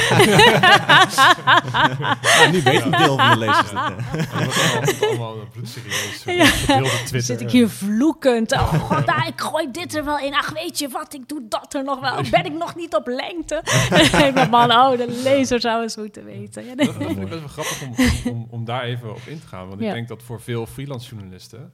[2.22, 3.70] Ja, nu weet een deel van de lezers.
[3.70, 6.22] En dat allemaal, bloedserieus.
[6.66, 6.80] Ja.
[7.10, 8.52] Dan zit ik hier vloekend.
[8.52, 10.34] Oh, god, nou, ik gooi dit er wel in.
[10.34, 12.20] Ach, weet je wat, ik doe dat er nog wel.
[12.30, 13.62] Ben ik nog niet op lengte?
[13.90, 16.64] En dan mijn man, oh, de lezer zou eens moeten weten.
[16.64, 16.74] Ja.
[16.74, 17.94] Dat, dat vind ik best wel grappig om,
[18.32, 19.68] om, om daar even op in te gaan.
[19.68, 19.86] Want Ja.
[19.88, 21.72] ik denk dat voor veel freelance journalisten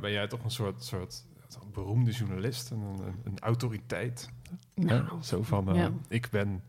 [0.00, 1.24] ben jij toch een soort, soort
[1.62, 4.30] een beroemde journalist, een, een, een autoriteit.
[4.74, 5.22] Nou, hè?
[5.22, 5.90] Zo van, eh, ja.
[6.08, 6.62] ik ben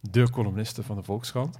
[0.00, 1.58] de columniste van de Volkskrant.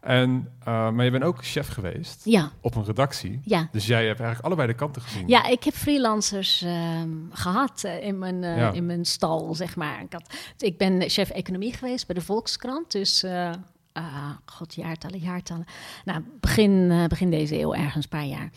[0.00, 3.40] En, eh, maar je bent ook chef geweest ja, op een redactie.
[3.44, 3.68] ja.
[3.72, 5.28] Dus jij hebt eigenlijk allebei de kanten gezien.
[5.28, 8.72] Ja, ik heb freelancers ehm, gehad eh, in, mijn, eh, Ja.
[8.72, 10.00] in mijn stal, zeg maar.
[10.00, 13.22] Ik, had, ik ben chef economie geweest bij de Volkskrant, dus...
[13.22, 13.50] eh
[13.96, 15.64] ah, god, jaartallen, jaartallen.
[16.04, 18.50] Nou, begin, eh, begin deze eeuw, ergens een paar jaar.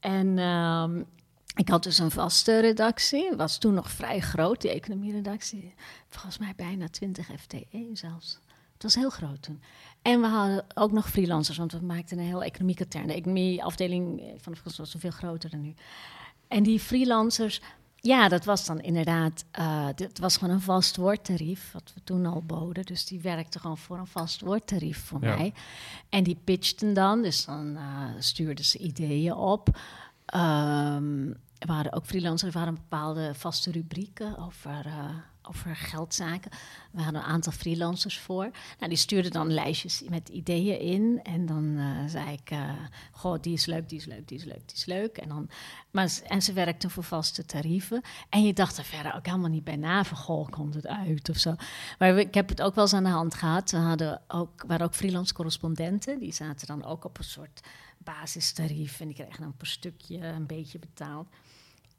[0.00, 1.02] En ehm,
[1.54, 3.36] ik had dus een vaste redactie.
[3.36, 5.74] Was toen nog vrij groot, die economieredactie.
[6.08, 8.38] Volgens mij bijna 20 FTE zelfs.
[8.72, 9.62] Het was heel groot toen.
[10.02, 13.06] En we hadden ook nog freelancers, want we maakten een heel economiekatern.
[13.06, 15.74] De economieafdeling van de was veel groter dan nu.
[16.48, 17.60] En die freelancers,
[18.00, 22.26] ja, dat was dan inderdaad, eh dit was gewoon een vast woordtarief, wat we toen
[22.26, 22.84] al boden.
[22.84, 25.36] Dus die werkte gewoon voor een vast woordtarief voor Ja.
[25.36, 25.52] mij.
[26.08, 29.78] En die pitchten dan, dus dan eh, stuurden ze ideeën op.
[30.26, 35.08] Ehm, er waren ook freelancers, er waren bepaalde vaste rubrieken over, eh,
[35.42, 36.50] over geldzaken.
[36.90, 38.50] We hadden een aantal freelancers voor.
[38.78, 41.20] Nou, die stuurden dan lijstjes met ideeën in.
[41.22, 42.70] En dan eh, zei ik, eh,
[43.12, 45.16] goh, die is leuk, die is leuk, die is leuk, die is leuk.
[45.16, 45.48] En, dan,
[45.90, 48.02] maar, en ze werkten voor vaste tarieven.
[48.28, 51.28] En je dacht er verder ook helemaal niet bij na van, goh, komt het uit
[51.28, 51.54] of zo.
[51.98, 53.70] Maar ik heb het ook wel eens aan de hand gehad.
[53.70, 56.18] We hadden ook, waren ook freelance correspondenten.
[56.18, 57.60] Die zaten dan ook op een soort
[57.98, 59.00] basistarief.
[59.00, 61.28] En die kregen dan per stukje een beetje betaald.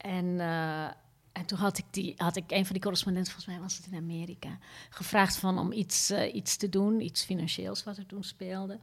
[0.02, 0.84] En, eh,
[1.32, 3.88] en toen had ik, die, had ik een van die correspondenten, volgens mij was het
[3.92, 4.58] in Amerika,
[4.90, 8.80] gevraagd van om iets, eh, iets te doen, iets financieels wat er toen speelde.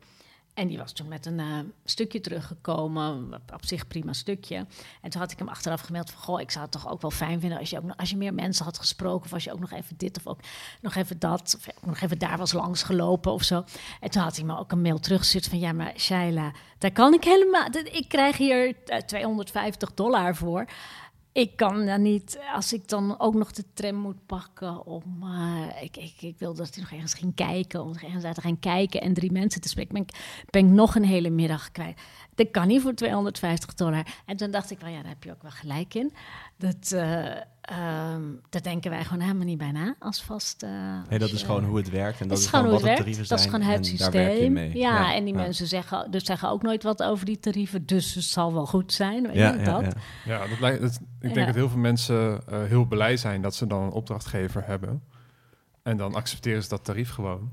[0.57, 4.67] En die was toen met een eh, stukje teruggekomen, op, zich prima stukje.
[5.03, 7.11] En toen had ik hem achteraf gemeld van, goh, ik zou het toch ook wel
[7.11, 9.61] fijn vinden als je, ook als je meer mensen had gesproken, of als je ook
[9.61, 10.41] nog even dit of ook
[10.81, 13.65] nog even dat, of nog even daar was langsgelopen of zo.
[14.01, 17.15] En toen had hij me ook een mail teruggestuurd van, ja, maar Shaila, daar kan
[17.15, 20.67] ik helemaal, ik krijg hier eh, 250 dollar voor.
[21.37, 25.03] Ik kan dan niet, als ik dan ook nog de tram moet pakken om...
[25.23, 28.41] eh, ik, ik, ik wil dat hij nog ergens ging kijken, om ergens uit te
[28.41, 29.93] gaan kijken en drie mensen te spreken.
[29.93, 32.01] Ben ik, ben ik nog een hele middag kwijt.
[32.35, 34.07] Dat kan niet voor 250 dollar.
[34.27, 36.13] En toen dacht ik, wel ja, daar heb je ook wel gelijk in.
[36.57, 37.35] Dat, eh,
[37.67, 40.63] ehm, daar denken wij gewoon helemaal niet bij na als vast...
[40.63, 40.71] eh,
[41.09, 42.21] Nee, dat is je- gewoon hoe het werkt.
[42.21, 43.29] En dat het is gewoon wat de tarieven zijn.
[43.29, 44.53] Dat is gewoon het en daar werk je systeem.
[44.53, 44.77] mee.
[44.77, 45.41] Ja, en die ja.
[45.41, 47.87] mensen zeggen, dus zeggen ook nooit wat over die tarieven.
[47.87, 49.23] Dus het zal wel goed zijn.
[49.23, 49.83] Weet Ja, je, ja, dat.
[50.25, 50.39] ja.
[50.39, 51.47] Ja, dat lijkt, dat- ik denk Ja.
[51.47, 55.03] dat heel veel mensen eh, heel blij zijn dat ze dan een opdrachtgever hebben.
[55.83, 57.53] En dan accepteren ze dat tarief gewoon.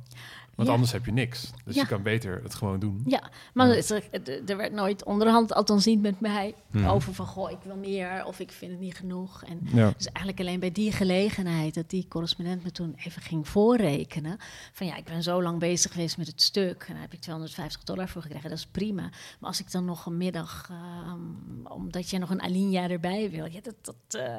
[0.56, 0.74] Want Ja.
[0.74, 1.52] anders heb je niks.
[1.66, 1.82] Dus Ja.
[1.82, 3.02] je kan beter het gewoon doen.
[3.06, 3.74] Ja, maar Ja.
[3.76, 6.86] er, er- er werd nooit onderhand, althans niet met mij, Mhm.
[6.88, 9.44] over van goh, ik wil meer of ik vind het niet genoeg.
[9.44, 9.94] En Ja.
[9.98, 14.38] dus eigenlijk alleen bij die gelegenheid dat die correspondent me toen even ging voorrekenen.
[14.74, 17.20] Van ja, ik ben zo lang bezig geweest met het stuk en daar heb ik
[17.22, 18.50] 250 dollar voor gekregen.
[18.50, 19.02] Dat is prima.
[19.02, 23.46] Maar als ik dan nog een middag, ehm, omdat je nog een alinea erbij wil,
[23.46, 24.36] ja, dat, dat, eh,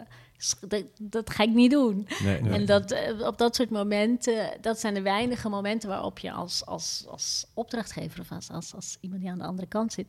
[0.68, 2.08] dat, dat ga ik niet doen.
[2.22, 2.52] Nee, nee.
[2.52, 6.66] En dat, eh, op dat soort momenten, dat zijn de weinige momenten waarop je als,
[6.66, 10.06] als, als opdrachtgever of als, als, als iemand die aan de andere kant zit,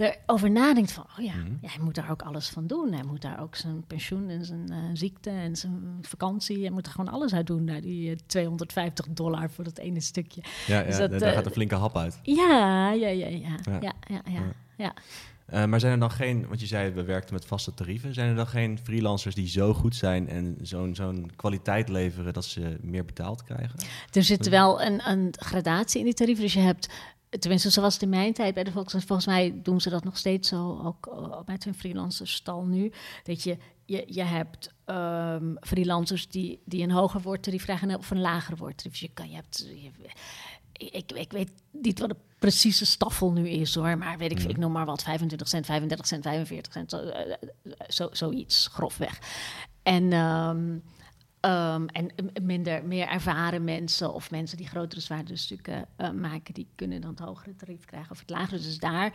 [0.00, 2.92] erover nadenkt van, oh ja, ja, hij moet daar ook alles van doen.
[2.92, 6.86] Hij moet daar ook zijn pensioen en zijn eh, ziekte en zijn vakantie, hij moet
[6.86, 10.42] er gewoon alles uit doen, naar die eh, 250 dollar voor dat ene stukje.
[10.66, 12.18] ja, ja, dus dat, daar eh, gaat een flinke hap uit.
[12.22, 13.78] Ja, ja, ja, ja, Ja.
[13.80, 14.42] ja, ja, ja,
[14.76, 14.94] Ja.
[15.50, 18.28] Eh, maar zijn er dan geen, want je zei we werkten met vaste tarieven, zijn
[18.28, 22.78] er dan geen freelancers die zo goed zijn en zo'n zo'n kwaliteit leveren dat ze
[22.82, 23.78] meer betaald krijgen?
[24.12, 26.44] Er zit wel een, een gradatie in die tarieven.
[26.44, 26.88] Dus je hebt
[27.38, 29.04] tenminste, zoals het in mijn tijd bij de Volkskrant.
[29.04, 31.10] Volgens mij doen ze dat nog steeds zo, ook
[31.46, 32.92] met hun freelancerstal nu.
[33.22, 38.20] Dat je, je, je hebt um, freelancers die, die een hoger woordtarief krijgen of een
[38.20, 38.92] lager woordtarief.
[38.92, 39.66] Dus je, kan, je hebt...
[39.74, 39.90] Je,
[40.80, 44.48] ik, ik weet niet wat de precieze staffel nu is hoor, maar weet ik, mm.
[44.48, 47.10] ik noem maar wat, 25 cent, 35 cent, 45 cent, zo,
[47.88, 49.18] zo, zoiets, grofweg.
[49.82, 50.82] En, um,
[51.40, 52.10] um, en
[52.42, 57.10] minder, meer ervaren mensen of mensen die grotere zwaardere stukken uh, maken, die kunnen dan
[57.10, 58.56] het hogere tarief krijgen of het lagere.
[58.56, 59.12] Dus daar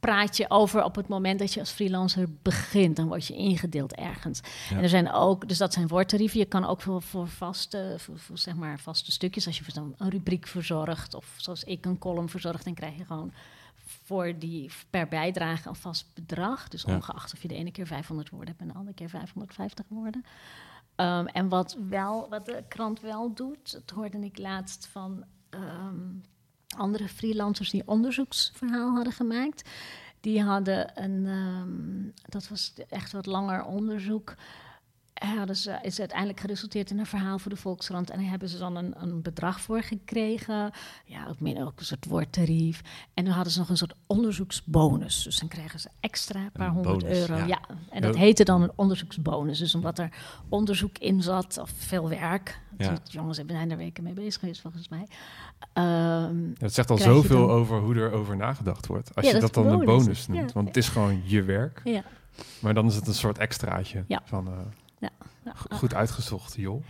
[0.00, 2.96] praat je over op het moment dat je als freelancer begint.
[2.96, 4.40] Dan word je ingedeeld ergens.
[4.70, 6.38] En er zijn ook, dus dat zijn woordtarieven.
[6.38, 9.94] Je kan ook voor, voor vaste, voor, voor, zeg maar vaste stukjes, als je dan
[9.98, 13.32] een rubriek verzorgt, of zoals ik een column verzorg, dan krijg je gewoon
[14.02, 16.68] voor die per bijdrage een vast bedrag.
[16.68, 19.86] Dus ongeacht of je de ene keer 500 woorden hebt en de andere keer 550
[19.88, 20.24] woorden.
[20.96, 26.22] Um, en wat, wel, wat de krant wel doet, dat hoorde ik laatst van um,
[26.76, 29.68] andere freelancers die onderzoeksverhaal hadden gemaakt.
[30.20, 34.34] Die hadden een, um, dat was echt wat langer onderzoek
[35.24, 38.10] hadden ze, is uiteindelijk geresulteerd in een verhaal voor de Volkskrant.
[38.10, 40.70] En daar hebben ze dan een, een bedrag voor gekregen.
[41.04, 42.82] Ja, ook, meer, ook een soort woordtarief.
[43.14, 45.22] En dan hadden ze nog een soort onderzoeksbonus.
[45.22, 47.36] Dus dan kregen ze extra een paar honderd euro.
[47.36, 47.60] Ja.
[47.90, 49.58] en dat heette dan een onderzoeksbonus.
[49.58, 50.08] Dus omdat er
[50.48, 52.60] onderzoek in zat, of veel werk.
[52.78, 52.90] Ja.
[52.90, 55.06] Dus jongens hebben daar weken mee bezig geweest, volgens mij.
[55.74, 59.14] Um, het zegt al zoveel over hoe er over nagedacht wordt.
[59.14, 59.80] Als je dat, dan bonus.
[59.80, 60.52] een bonus noemt.
[60.52, 61.80] Want het is gewoon je werk.
[61.84, 62.02] Ja.
[62.60, 64.48] Maar dan is het een soort extraatje van...
[64.48, 64.52] Uh,
[64.98, 65.10] ja,
[65.68, 66.82] Goed uitgezocht, joh.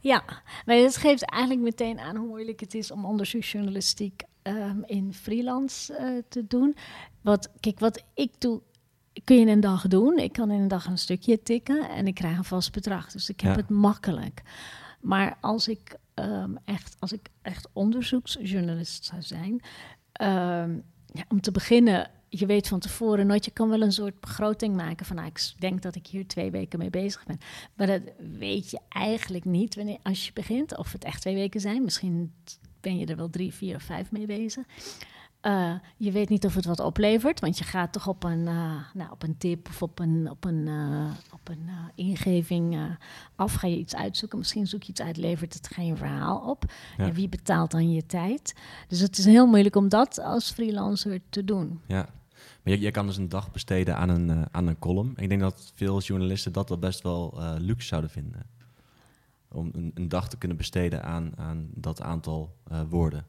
[0.00, 0.22] Ja,
[0.64, 5.98] maar het geeft eigenlijk meteen aan hoe moeilijk het is om onderzoeksjournalistiek um, in freelance
[6.00, 6.76] uh, te doen.
[7.20, 8.60] Wat, kijk, wat ik doe,
[9.24, 10.18] kun je in een dag doen.
[10.18, 13.12] Ik kan in een dag een stukje tikken en ik krijg een vast bedrag.
[13.12, 14.42] Dus ik heb het makkelijk.
[15.00, 21.50] Maar als ik, um, echt, als ik echt onderzoeksjournalist zou zijn, um, ja, om te
[21.50, 25.28] beginnen je weet van tevoren nooit, je kan wel een soort begroting maken van, nou,
[25.28, 27.38] ik denk dat ik hier twee weken mee bezig ben.
[27.74, 28.00] Maar dat
[28.38, 31.84] weet je eigenlijk niet wanneer, als je begint, of het echt twee weken zijn.
[31.84, 32.32] Misschien
[32.80, 34.64] ben je er wel drie, vier of vijf mee bezig.
[35.42, 38.80] Uh, je weet niet of het wat oplevert, want je gaat toch op een, uh,
[38.94, 42.96] nou, op een tip of op een, op een, uh, op een ingeving
[43.36, 43.54] af.
[43.54, 46.64] Ga je iets uitzoeken, misschien zoek je iets uit, levert het geen verhaal op.
[46.96, 47.04] Ja.
[47.04, 48.54] En wie betaalt dan je tijd?
[48.88, 51.80] Dus het is heel moeilijk om dat als freelancer te doen.
[51.86, 52.08] Ja.
[52.62, 55.12] Maar je, je, kan dus een dag besteden aan een, uh, aan een column.
[55.16, 58.46] ik denk dat veel journalisten dat wel best wel uh, luxe zouden vinden.
[59.48, 63.26] Om een, een, dag te kunnen besteden aan, aan dat aantal uh, woorden.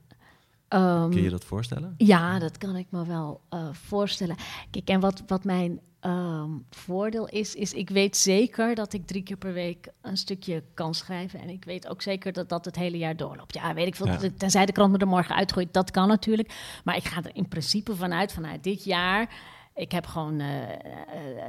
[0.70, 1.94] Um, Kun je dat voorstellen?
[1.98, 3.42] Ja, dat kan ik me wel
[3.72, 4.36] voorstellen.
[4.70, 9.24] Kijk, en wat, wat mijn um, voordeel is, is ik weet zeker dat ik drie
[9.24, 11.40] keer per week een stukje kan schrijven.
[11.40, 13.54] En ik weet ook zeker dat dat het hele jaar doorloopt.
[13.54, 14.20] Ja, weet ik veel, ja.
[14.38, 16.80] tenzij de krant me er morgen uitgooit, dat kan natuurlijk.
[16.84, 19.52] Maar ik ga er in principe vanuit, vanuit dit jaar...
[19.76, 20.70] Ik heb gewoon uh,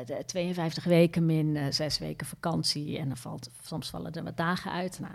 [0.08, 2.98] uh, 52 weken min uh, zes weken vakantie.
[2.98, 5.00] En dan valt, soms vallen er wat dagen uit.
[5.00, 5.12] Nou,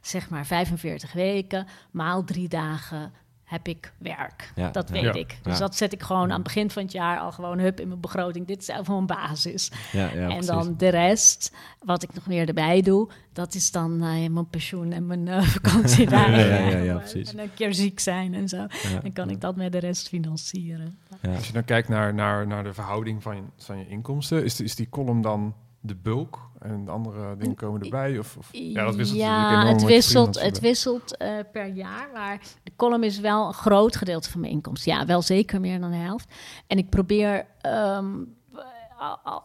[0.00, 3.12] zeg maar 45 weken, maal drie dagen
[3.54, 4.52] heb ik werk.
[4.54, 5.38] Ja, dat weet ja, ik.
[5.42, 7.88] Dus dat zet ik gewoon aan het begin van het jaar al gewoon hup in
[7.88, 8.46] mijn begroting.
[8.46, 9.70] Dit is gewoon basis.
[9.92, 11.52] en dan de rest,
[11.84, 15.42] wat ik nog meer erbij doe, dat is dan uh, mijn pensioen en mijn uh,
[15.58, 16.84] vakantie daar.
[16.84, 17.32] ja, precies.
[17.32, 18.66] En een keer ziek zijn en zo.
[19.02, 20.98] dan kan ik dat met de rest financieren.
[21.34, 24.60] Als je dan kijkt naar, naar, naar de verhouding van je, van je inkomsten, is,
[24.60, 28.18] is die column dan de bulk en andere dingen komen erbij?
[28.18, 32.72] Of, of ja, dat wisselt ja, het wisselt, het wisselt uh, per jaar, maar de
[32.76, 34.92] column is wel een groot gedeelte van mijn inkomsten.
[34.92, 36.34] Ja, wel zeker meer dan de helft.
[36.66, 38.34] En ik probeer um,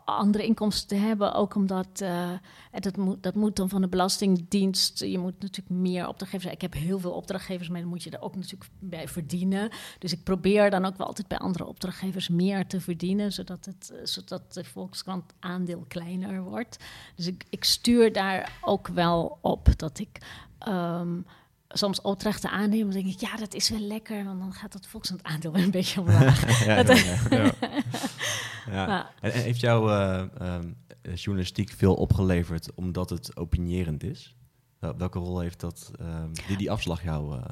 [0.06, 1.34] andere inkomsten te hebben.
[1.34, 2.30] Ook omdat uh,
[2.80, 5.00] dat, moet, dat moet dan van de Belastingdienst.
[5.00, 6.54] Je moet natuurlijk meer opdrachtgevers.
[6.54, 9.70] Ik heb heel veel opdrachtgevers, maar dan moet je er ook natuurlijk bij verdienen.
[10.00, 13.92] Dus ik probeer dan ook wel altijd bij andere opdrachtgevers meer te verdienen, zodat, het,
[13.94, 16.78] eh, zodat de Volkskrant aandeel kleiner wordt.
[17.16, 20.22] Dus ik, ik stuur daar ook wel op dat ik.
[20.68, 21.26] Um,
[21.70, 24.88] soms opdrachten aannemen, dan denk ik, ja, dat is wel lekker, want dan gaat dat
[24.88, 26.64] Volkskrant aandeel een beetje omlaag.
[26.66, 26.94] ja, ja,
[27.30, 27.52] ja,
[28.72, 29.10] ja.
[29.22, 30.76] En, heeft jouw uh, um,
[31.14, 34.36] journalistiek veel opgeleverd omdat het opinierend is?
[34.80, 37.36] Welke rol heeft dat, um, die, die afslag jou...
[37.36, 37.44] Uh,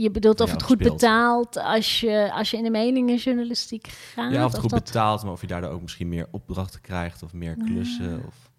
[0.00, 4.32] je bedoelt of het goed betaalt als je, als je in de meningenjournalistiek gaat?
[4.32, 7.32] Ja, of het goed betaalt, maar of je daardoor ook misschien meer opdrachten krijgt of
[7.32, 8.24] meer klussen?
[8.26, 8.50] Of...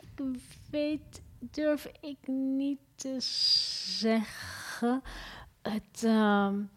[0.00, 3.16] Ik weet, durf ik niet te
[3.98, 5.02] zeggen.
[5.62, 6.70] Het, um,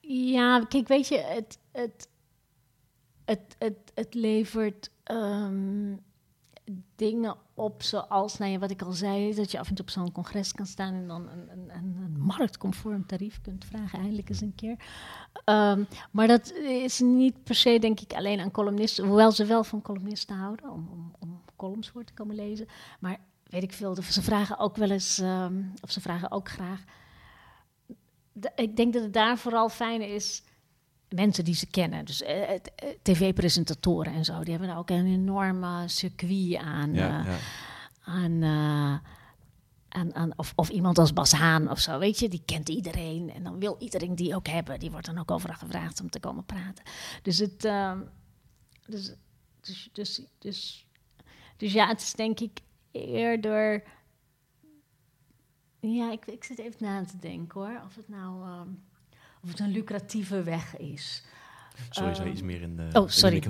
[0.00, 2.08] ja, kijk, weet je, het, het,
[3.24, 4.90] het, het, het levert.
[5.04, 6.02] Um,
[6.96, 9.90] dingen op, zoals, nou ja, wat ik al zei, dat je af en toe op
[9.90, 14.40] zo'n congres kan staan en dan een, een, een, marktconform tarief kunt vragen, eindelijk eens
[14.40, 14.76] een keer.
[15.44, 19.64] Ehm, maar dat is niet per se, denk ik, alleen aan columnisten, hoewel ze wel
[19.64, 21.29] van columnisten houden, om, om, om
[21.60, 22.66] columns voor te komen lezen.
[23.00, 26.84] Maar weet ik veel, ze vragen ook wel eens, ehm, of ze vragen ook graag.
[28.54, 30.42] ik denk dat het daar vooral fijn is
[31.08, 32.04] mensen die ze kennen.
[32.04, 32.50] Dus uh,
[33.02, 36.94] tv-presentatoren en zo, die hebben ook een enorme circuit aan.
[36.94, 37.36] Ja, ja.
[38.00, 38.44] aan,
[39.88, 43.32] aan, aan of, of, iemand als Bas Haan of zo, weet je, die kent iedereen.
[43.32, 44.78] En dan wil iedereen die ook hebben.
[44.78, 46.84] Die wordt dan ook overal gevraagd om te komen praten.
[47.22, 47.64] Dus het.
[47.64, 47.92] Uh,
[48.86, 49.14] dus,
[49.60, 50.86] dus, dus, dus,
[51.60, 52.58] dus ja, het is denk ik
[52.92, 53.82] eerder.
[55.80, 57.80] Ja, ik, ik zit even na te denken hoor.
[57.86, 58.48] Of het nou.
[58.48, 58.60] Uh,
[59.42, 61.24] of het een lucratieve weg is.
[61.90, 62.88] Sorry, zei iets meer in de.
[62.92, 63.42] Oh, sorry.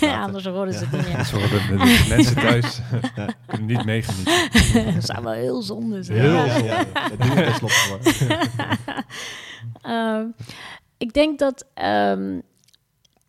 [0.00, 1.24] ja, anders horen ze het niet meer.
[1.34, 2.80] Sorry, de, mensen thuis
[3.46, 4.94] kunnen niet meegenieten.
[4.94, 6.20] dat zou wel heel zonde zijn.
[6.20, 6.66] Heel zonde.
[6.66, 6.84] Ja,
[7.94, 8.20] het is
[9.86, 10.34] um,
[10.96, 12.42] ik denk dat um,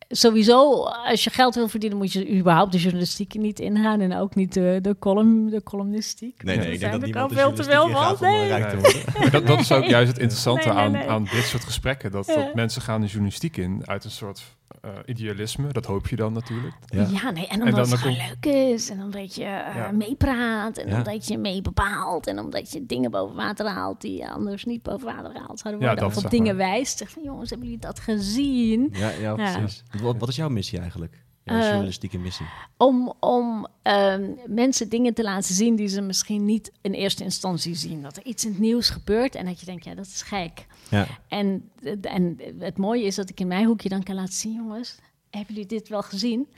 [0.08, 4.34] sowieso, als je geld wil verdienen, moet je überhaupt de journalistiek niet ingaan en ook
[4.34, 6.42] niet de, de, column, de columnistiek.
[6.42, 8.16] Nee, nee, ik denk dat niemand veel te veel van.
[8.20, 8.50] Nee.
[8.50, 8.60] nee.
[9.30, 12.10] Dat, dat, is ook juist het interessante aan, aan dit soort gesprekken.
[12.10, 14.42] Dat, dat mensen gaan de journalistiek in uit een soort
[14.84, 15.72] uh, idealisme.
[15.72, 16.74] Dat hoop je dan natuurlijk.
[16.86, 18.90] Ja, ja nee, en omdat het gewoon leuk is.
[18.90, 20.78] En omdat je uh, meepraat.
[20.78, 22.26] En omdat je mee bepaalt.
[22.26, 25.86] En omdat je dingen boven water haalt die je anders niet boven water gehaald zouden
[25.86, 26.06] worden.
[26.06, 26.98] of op dingen wijst.
[26.98, 28.88] Zeg van, jongens, hebben jullie dat gezien?
[28.92, 29.82] Ja, ja precies.
[30.02, 31.26] Wat, wat is jouw missie eigenlijk?
[31.50, 32.46] Uh, journalistieke missie?
[32.76, 34.14] Om, om uh,
[34.46, 38.02] mensen dingen te laten zien die ze misschien niet in eerste instantie zien.
[38.02, 40.66] Dat er iets in het nieuws gebeurt en dat je denkt, ja, dat is gek.
[40.90, 41.06] Ja.
[41.28, 44.98] En, en het mooie is dat ik in mijn hoekje dan kan laten zien, jongens,
[45.30, 46.48] hebben jullie dit wel gezien?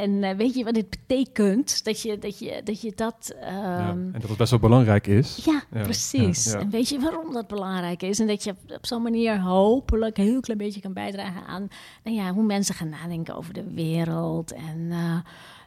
[0.00, 1.84] En uh, weet je wat dit betekent?
[1.84, 2.38] Dat je dat.
[2.38, 3.48] Je, dat, je dat um...
[3.48, 5.44] ja, en dat het best wel belangrijk is.
[5.44, 6.52] Ja, precies.
[6.52, 8.18] En weet je waarom dat belangrijk is?
[8.18, 11.68] En dat je op zo'n manier hopelijk een heel klein beetje kan bijdragen aan
[12.02, 14.52] nou ja, hoe mensen gaan nadenken over de wereld.
[14.52, 15.18] En uh,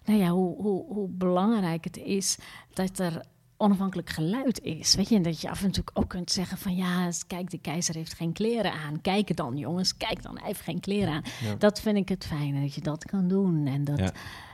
[0.06, 2.38] nou ja, hoe, hoe, hoe belangrijk het is
[2.74, 3.22] dat er
[3.64, 4.96] onafhankelijk geluid is.
[4.96, 7.58] Weet je, en dat je af en toe ook kunt zeggen van ja, kijk, de
[7.58, 9.02] keizer heeft geen kleren aan.
[9.02, 11.24] Kijk dan, jongens, kijk dan, hij heeft geen kleren aan.
[11.58, 13.68] Dat vind ik het fijne, dat je dat kan doen.
[13.68, 14.12] En dat,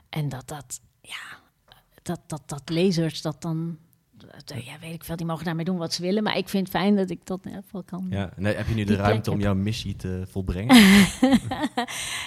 [0.09, 1.39] en dat, dat, ja,
[2.01, 3.77] dat, dat, dat lezers dat dan
[4.45, 6.23] ja, weet ik veel, die mogen daarmee doen wat ze willen.
[6.23, 8.07] Maar ik vind het fijn dat ik dat in ieder kan.
[8.09, 10.75] Ja, nee, heb je nu de ruimte om jouw missie te volbrengen?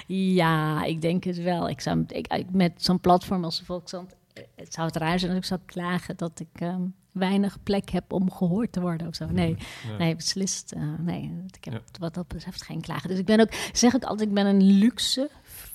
[0.37, 1.69] ja, ik denk het wel.
[1.69, 4.15] Ik zou, ik, met zo'n platform als de Volkskrant
[4.55, 8.13] het zou het raar zijn als ik zou klagen dat ik ehm, weinig plek heb
[8.13, 9.27] om gehoord te worden of zo.
[9.27, 9.57] Nee,
[9.99, 10.73] nee, beslist.
[10.77, 13.09] Uh, nee, ik heb wat dat betreft geen klagen.
[13.09, 15.31] Dus ik ben ook, zeg ik altijd, ik ben een luxe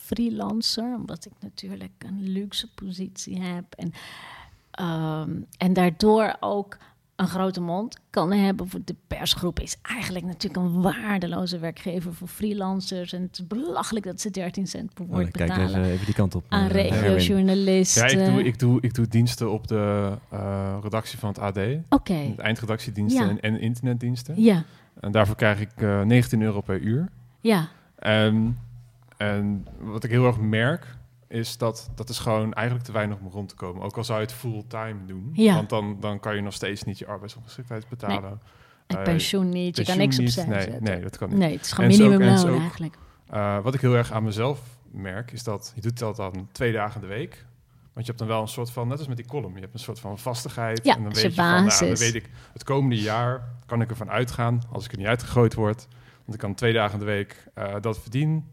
[0.08, 3.94] freelancer, omdat ik natuurlijk een luxe positie heb en,
[4.86, 6.78] um, en daardoor ook
[7.18, 12.28] een grote mond kan hebben voor de persgroep is eigenlijk natuurlijk een waardeloze werkgever voor
[12.28, 13.14] freelancers.
[13.14, 15.72] En het is belachelijk dat ze 13 cent per woord oh, betalen.
[15.72, 16.46] Kijk even, die kant op.
[16.48, 18.20] Aan uh, regiojournalisten.
[18.20, 21.58] Ja, ik doe, ik, doe, ik doe diensten op de uh, redactie van het AD.
[21.58, 21.82] Oké.
[21.90, 22.36] Okay.
[22.38, 24.42] Eindredactiediensten en, en, internetdiensten.
[24.42, 24.64] Ja.
[25.00, 27.10] En daarvoor krijg ik uh, 19 euro per uur.
[27.42, 27.68] Ja.
[27.96, 28.60] En,
[29.18, 30.97] en wat ik heel erg merk,
[31.28, 33.84] is dat dat is gewoon eigenlijk te weinig om rond te komen.
[33.84, 35.30] Ook al zou je het fulltime doen.
[35.34, 35.56] Ja.
[35.56, 38.40] Want dan, dan kan je nog steeds niet je arbeidsongeschiktheid betalen.
[38.88, 38.98] Nee.
[38.98, 40.84] Uh, pensioen niet, je kan niks opzij nee, zetten.
[40.84, 41.38] Nee, dat kan niet.
[41.38, 42.98] Nee, het is gewoon minimumloon eigenlijk.
[43.34, 44.60] Uh, wat ik heel erg aan mezelf
[44.92, 47.46] merk, is dat je doet dat dan twee dagen de week.
[47.94, 49.74] Want je hebt dan wel een soort van, net als met die column, je hebt
[49.74, 50.84] een soort van vastigheid.
[50.84, 51.78] Ja, en dan weet je basis.
[51.78, 54.98] van, nou, dan weet ik, het komende jaar kan ik ervan uitgaan, als ik er
[54.98, 55.88] niet uitgegooid word,
[56.18, 58.52] want ik kan twee dagen de week uh, dat verdienen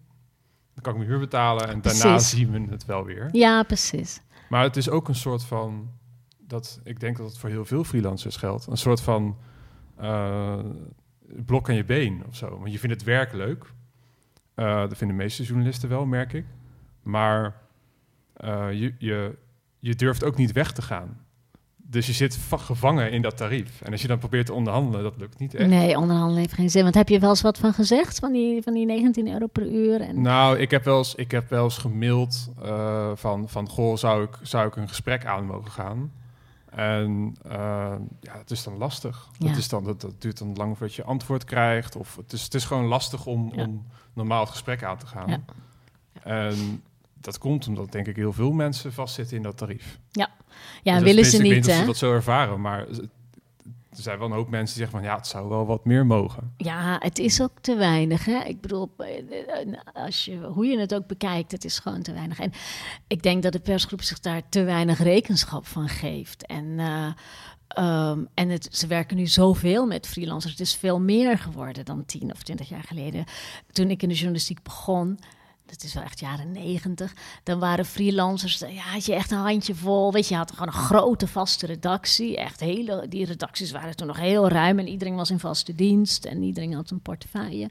[0.85, 3.29] kan ik mijn huur betalen en daarna zien we het wel weer.
[3.33, 4.20] Ja, precies.
[4.49, 5.90] Maar het is ook een soort van,
[6.38, 9.37] dat ik denk dat het voor heel veel freelancers geldt, een soort van
[10.01, 10.59] uh,
[11.47, 12.59] blok aan je been of zo.
[12.59, 13.73] Want je vindt het werk leuk.
[14.57, 16.44] Uh, dat vinden de meeste journalisten wel, merk ik.
[17.03, 17.62] Maar
[18.44, 19.38] uh, je, je,
[19.79, 21.23] je durft ook niet weg te gaan.
[21.87, 23.81] Dus je zit gevangen in dat tarief.
[23.81, 25.68] En als je dan probeert te onderhandelen, dat lukt niet echt.
[25.68, 26.83] Nee, onderhandelen heeft geen zin.
[26.83, 29.73] Want heb je wel eens wat van gezegd, van die, van die 19 euro per
[29.73, 30.01] uur?
[30.01, 30.20] En...
[30.20, 33.68] Nou, ik heb wel eens, ik heb wel eens gemaild uh, van, van...
[33.68, 36.12] Goh, zou ik, zou ik een gesprek aan mogen gaan?
[36.70, 37.53] En uh,
[38.20, 39.29] ja, het is dan lastig.
[39.38, 39.49] Ja.
[39.49, 41.97] Dat, is dan, dat, dat, duurt dan lang voordat je antwoord krijgt.
[41.97, 43.62] Of het is, het is gewoon lastig om, ja.
[43.62, 45.29] om normaal het gesprek aan te gaan.
[45.29, 45.40] Ja.
[46.23, 46.83] En
[47.24, 49.98] dat komt omdat denk ik heel veel mensen vastzitten in dat tarief.
[50.10, 50.30] Ja,
[50.82, 51.52] ja dus willen ze niet.
[51.52, 52.87] Ik ze dat zo ervaren, maar
[53.96, 56.06] er zijn wel een hoop mensen die zeggen van ja, het zou wel wat meer
[56.06, 56.52] mogen.
[56.56, 58.24] Ja, het is ook te weinig.
[58.24, 58.44] Hè?
[58.44, 62.38] Ik bedoel, eh, als je, hoe je het ook bekijkt, het is gewoon te weinig.
[62.38, 62.52] En
[63.06, 66.46] ik denk dat de persgroep zich daar te weinig rekenschap van geeft.
[66.46, 67.06] En, uh,
[67.78, 70.53] um, en het, ze werken nu zoveel met freelancers.
[70.53, 73.24] Het is veel meer geworden dan tien of twintig jaar geleden.
[73.72, 75.18] Toen ik in de journalistiek begon,
[75.66, 77.12] dat is wel echt jaren negentig.
[77.42, 80.12] Dan waren freelancers, ja, had je echt een handje vol.
[80.12, 82.36] Weet je, je had gewoon een grote vaste redactie.
[82.36, 86.24] Echt hele, die redacties waren toen nog heel ruim en iedereen was in vaste dienst
[86.24, 87.70] en iedereen had een portefeuille.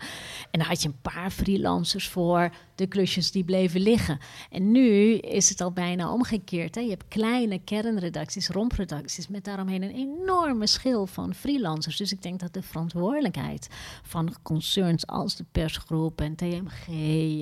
[0.52, 4.20] En dan had je een paar freelancers voor de klusjes die bleven liggen.
[4.50, 6.76] En nu is het al bijna omgekeerd.
[6.76, 6.82] Hè?
[6.82, 11.98] Je hebt kleine kernredacties, rompredacties, met daaromheen een enorme schil van freelancers.
[11.98, 13.70] Dus ik denk dat de verantwoordelijkheid
[14.04, 16.88] van concerns als de persgroep en TMG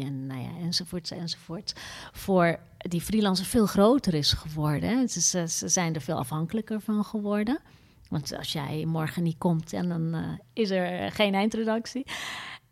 [0.01, 1.73] en nou ja, enzovoorts enzovoorts
[2.11, 5.09] voor die freelancers veel groter is geworden.
[5.09, 7.59] Ze, ze, zijn er veel afhankelijker van geworden.
[8.09, 12.05] Want als jij morgen niet komt, en dan uh, is er geen eindredactie.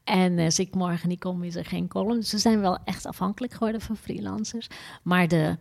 [0.09, 2.23] En als ik morgen niet kom, is er geen column.
[2.23, 4.67] Ze zijn wel echt afhankelijk geworden van freelancers.
[5.03, 5.57] Maar de,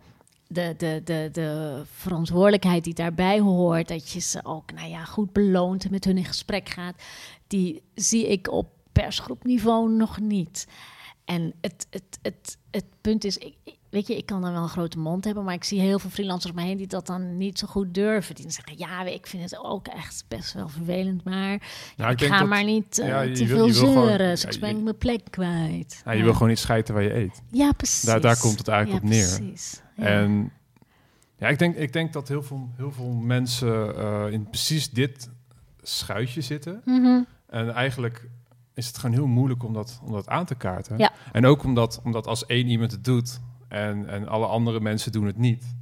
[0.47, 5.33] de, de, de, de verantwoordelijkheid die daarbij hoort, dat je ze ook nou ja, goed
[5.33, 7.01] beloont en met hun in gesprek gaat,
[7.47, 10.67] die zie ik op persgroepniveau nog niet.
[11.25, 13.55] En het, het, het, het punt is, ik,
[13.89, 16.09] weet je, ik kan dan wel een grote mond hebben, maar ik zie heel veel
[16.09, 18.35] freelancers om me heen die dat dan niet zo goed durven.
[18.35, 21.61] Die zeggen, ja, ik vind het ook echt best wel vervelend, maar
[21.97, 26.01] nou, ik, ga maar niet uh, te veel zeuren, dus ik ben mijn plek kwijt.
[26.05, 27.41] Ja, je wil gewoon niet schijten waar je eet.
[27.51, 28.01] Ja, precies.
[28.01, 29.35] Daar, daar komt het eigenlijk op neer.
[29.37, 29.81] Precies.
[29.95, 30.51] En
[31.37, 35.29] ja, ik denk, ik denk dat heel veel, heel veel mensen uh, in precies dit
[35.81, 36.81] schuitje zitten.
[36.85, 37.21] Mhm.
[37.47, 38.29] En eigenlijk
[38.73, 40.97] is het gewoon heel moeilijk om dat, om dat aan te kaarten.
[40.97, 41.11] Ja.
[41.31, 45.25] En ook omdat, omdat als één iemand het doet en, en alle andere mensen doen
[45.25, 45.77] het niet.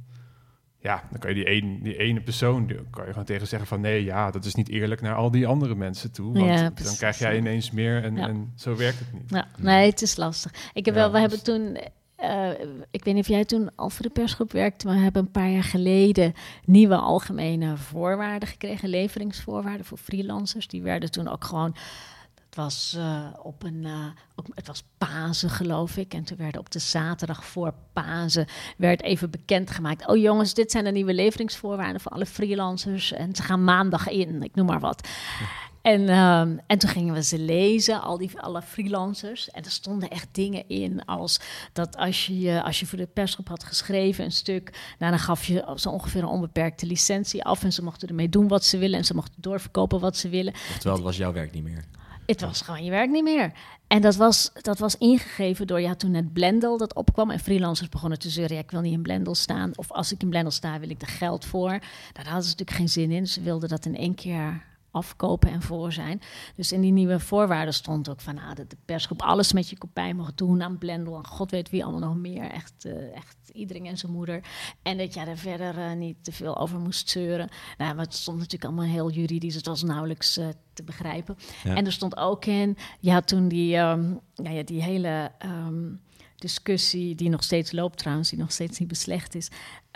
[0.80, 3.68] Ja, dan kan je die, een, die ene persoon, die kan je gewoon tegen zeggen
[3.68, 6.32] van nee, ja, dat is niet eerlijk naar al die andere mensen toe.
[6.32, 9.30] Want ja, dan krijg jij ineens meer en, en zo werkt het niet.
[9.30, 10.70] Ja, nee, het is lastig.
[10.72, 11.78] Ik heb wel, we hebben toen
[12.22, 12.50] uh,
[12.90, 15.30] ik weet niet of jij toen al voor de persgroep werkte, maar we hebben een
[15.30, 16.34] paar jaar geleden
[16.64, 20.68] nieuwe algemene voorwaarden gekregen, leveringsvoorwaarden voor freelancers.
[20.68, 21.76] Die werden toen ook gewoon
[22.58, 24.06] was uh, op een, uh,
[24.54, 26.14] het was Pasen geloof ik.
[26.14, 28.46] En toen werd op de zaterdag voor Pasen
[28.76, 30.08] werd even bekendgemaakt.
[30.08, 33.12] Oh jongens, dit zijn de nieuwe leveringsvoorwaarden voor alle freelancers.
[33.12, 35.08] En ze gaan maandag in, ik noem maar wat.
[35.82, 39.50] En, um, en toen gingen we ze lezen, al die alle freelancers.
[39.50, 41.40] En er stonden echt dingen in als
[41.72, 45.44] dat als je, als je voor de persgroep had geschreven een stuk, nou, dan gaf
[45.44, 47.64] je zo ongeveer een onbeperkte licentie af.
[47.64, 50.52] En ze mochten ermee doen wat ze willen en ze mochten doorverkopen wat ze willen.
[50.52, 51.84] Oftewel, het was jouw werk niet meer.
[52.28, 53.52] Het was gewoon je werk niet meer.
[53.86, 57.88] En dat was, dat was ingegeven door, ja, toen het Blendel dat opkwam en freelancers
[57.88, 59.72] begonnen te zeuren, ja, ik wil niet in Blendel staan.
[59.74, 61.70] Of als ik in Blendel sta, wil ik er geld voor.
[62.12, 63.26] Daar hadden ze natuurlijk geen zin in.
[63.26, 66.20] Ze wilden dat in één keer afkopen en voor zijn.
[66.54, 69.78] Dus in die nieuwe voorwaarden stond ook van nou, dat de persgroep alles met je
[69.78, 72.50] kopij mag doen aan Blendel en god weet wie allemaal nog meer.
[72.50, 74.44] Echt, uh, echt iedereen en zijn moeder.
[74.82, 77.48] En dat jij er verder uh, niet te veel over moest zeuren.
[77.78, 79.54] Nou, maar het stond natuurlijk allemaal heel juridisch.
[79.54, 81.36] Het was nauwelijks uh, te begrijpen.
[81.64, 81.74] Ja.
[81.74, 85.30] En er stond ook in, ja, toen die, um, ja, ja, die hele.
[85.44, 86.00] Um,
[86.38, 89.48] discussie die nog steeds loopt trouwens, die nog steeds niet beslecht is,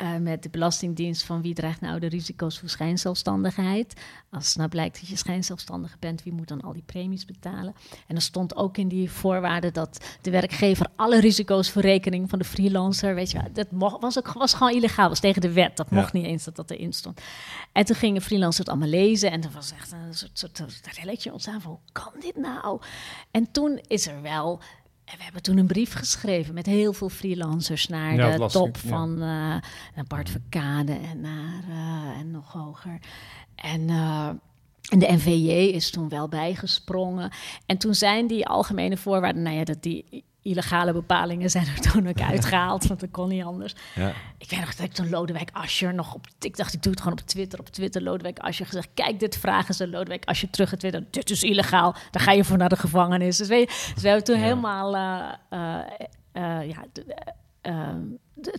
[0.03, 4.01] uh, met de Belastingdienst van wie draagt nou de risico's voor schijnzelfstandigheid.
[4.31, 7.75] Als het nou blijkt dat je schijnzelfstandige bent, wie moet dan al die premies betalen?
[8.07, 12.39] En er stond ook in die voorwaarden dat de werkgever alle risico's voor rekening van
[12.39, 15.53] de freelancer, weet je wel, dat mocht, was, ook, was gewoon illegaal, was tegen de
[15.53, 17.21] wet, dat mocht niet eens dat dat erin stond.
[17.73, 20.97] En toen gingen freelancers het allemaal lezen en er was echt een soort, soort, soort
[20.97, 22.81] relletje ontstaan van, hoe kan dit nou?
[23.31, 24.61] En toen is er wel
[25.05, 29.23] en we hebben toen een brief geschreven met heel veel freelancers naar de top van
[29.23, 29.57] uh,
[30.09, 32.99] Bart Verkade en, naar, uh, en nog hoger.
[33.55, 34.27] En, uh,
[34.89, 37.31] en de NVJ is toen wel bijgesprongen.
[37.67, 42.09] En toen zijn die algemene voorwaarden, nou ja, dat die illegale bepalingen zijn er toen
[42.09, 43.75] ook uitgehaald, want dat kon niet anders.
[43.95, 44.13] Ja.
[44.39, 46.27] Ik weet nog dat ik toen Lodewijk Asscher nog op...
[46.41, 47.59] Ik dacht, ik doe het gewoon op Twitter.
[47.59, 48.89] Op Twitter Lodewijk Asscher gezegd...
[48.95, 51.05] Kijk, dit vragen ze Lodewijk Asscher terug Twitter.
[51.11, 51.95] Dit is illegaal.
[52.11, 53.37] Daar ga je voor naar de gevangenis.
[53.37, 54.95] Dus, weet je, dus we hebben toen helemaal...
[54.95, 55.79] Uh,
[56.33, 56.85] uh, ja,
[57.61, 58.01] ehm,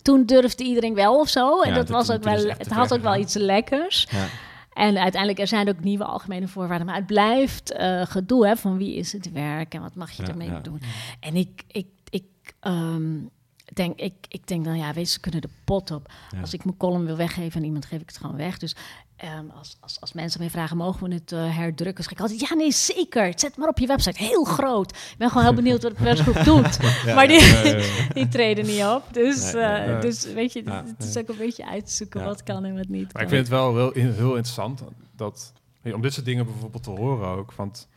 [0.02, 1.62] toen durfde iedereen wel of zo.
[1.62, 2.48] En dat was ook wel...
[2.48, 4.08] Het had ook wel iets lekkers.
[4.10, 4.26] Ja.
[4.74, 6.88] En uiteindelijk, er zijn ook nieuwe algemene voorwaarden.
[6.88, 10.24] Maar het blijft uh, gedoe hè, van wie is het werk en wat mag je
[10.24, 10.82] ermee doen.
[11.20, 12.26] En ik, ik, ik
[12.62, 13.30] um,
[13.74, 16.12] denk, ik, ik denk dan, ja, weet ze kunnen de pot op.
[16.42, 18.58] Als ik mijn column wil weggeven aan iemand, geef ik het gewoon weg.
[18.58, 18.76] Dus
[19.24, 22.04] Um, als, als, als, mensen mij vragen, mogen we het uh, herdrukken?
[22.04, 23.34] Zeg ik altijd, ja, nee, zeker.
[23.36, 24.24] Zet maar op je website.
[24.24, 24.92] Heel groot.
[24.92, 26.78] Ik ben gewoon heel benieuwd wat de persgroep doet.
[27.06, 27.42] ja, maar die,
[28.14, 29.04] die treden niet op.
[29.12, 32.88] Dus, uh, dus weet je, het is ook een beetje uitzoeken wat kan en wat
[32.88, 34.84] niet Maar ik vind het wel heel, heel interessant
[35.16, 35.54] dat
[35.92, 37.54] om dit soort dingen bijvoorbeeld te horen ook.
[37.54, 37.88] Want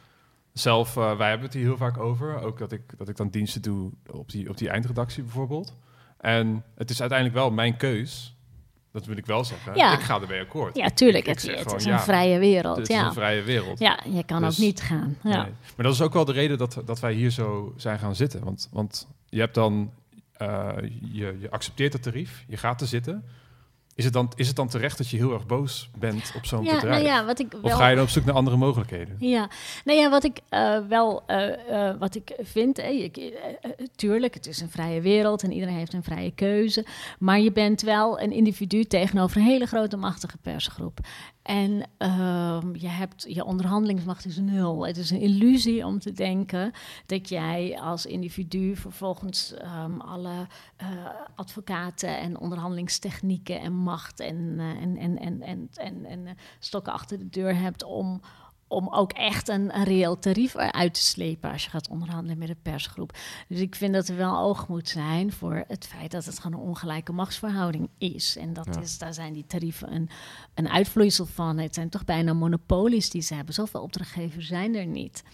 [0.52, 2.40] zelf, uh, wij hebben het hier heel vaak over.
[2.40, 5.74] Ook dat ik, dat ik dan diensten doe op die, op die eindredactie bijvoorbeeld.
[6.18, 8.35] En het is uiteindelijk wel mijn keus.
[8.96, 9.74] Dat wil ik wel zeggen.
[9.74, 9.92] Ja.
[9.92, 10.76] Ik ga erbij akkoord.
[10.76, 11.26] Ja, tuurlijk.
[11.26, 12.76] het, het is een vrije wereld.
[12.76, 13.78] Het is een vrije wereld.
[13.78, 15.16] Ja, je kan ook dus- niet gaan.
[15.22, 15.42] Ja.
[15.42, 15.52] Nee.
[15.76, 18.44] Maar dat is ook wel de reden dat, dat wij hier zo zijn gaan zitten.
[18.44, 19.90] Want, want je hebt dan...
[20.42, 20.68] Uh,
[21.12, 23.24] je, je accepteert het tarief, je gaat er zitten...
[23.96, 26.64] Is het, dan, is het dan terecht dat je heel erg boos bent op zo'n
[26.64, 27.02] ja, bedrijf?
[27.02, 27.60] Nou ja, wat ik wel...
[27.62, 29.16] Of ga je dan op zoek naar andere mogelijkheden?
[29.18, 29.48] Ja,
[29.84, 33.10] nou ja, wat ik uh, wel uh, wat ik vind, eh,
[33.94, 36.86] tuurlijk, het is een vrije wereld en iedereen heeft een vrije keuze.
[37.18, 40.98] Maar je bent wel een individu tegenover een hele grote machtige persgroep.
[41.46, 44.86] En ehm, je hebt je onderhandelingsmacht is nul.
[44.86, 46.72] Het is een illusie om te denken
[47.06, 50.46] dat jij als individu vervolgens um, alle
[50.82, 50.88] uh,
[51.34, 56.92] advocaten en onderhandelingstechnieken en macht en, uh, en, en, en, en, en, en, en stokken
[56.92, 58.20] achter de deur hebt om,
[58.68, 62.48] om ook echt een, een reëel tarief uit te slepen als je gaat onderhandelen met
[62.48, 63.12] een persgroep.
[63.48, 66.60] Dus ik vind dat er wel oog moet zijn voor het feit dat het gewoon
[66.60, 68.36] een ongelijke machtsverhouding is.
[68.36, 70.10] En dat is, daar zijn die tarieven een,
[70.54, 71.58] een uitvloeisel van.
[71.58, 73.54] Het zijn toch bijna monopolies die ze hebben.
[73.54, 75.24] Zoveel opdrachtgevers zijn er niet.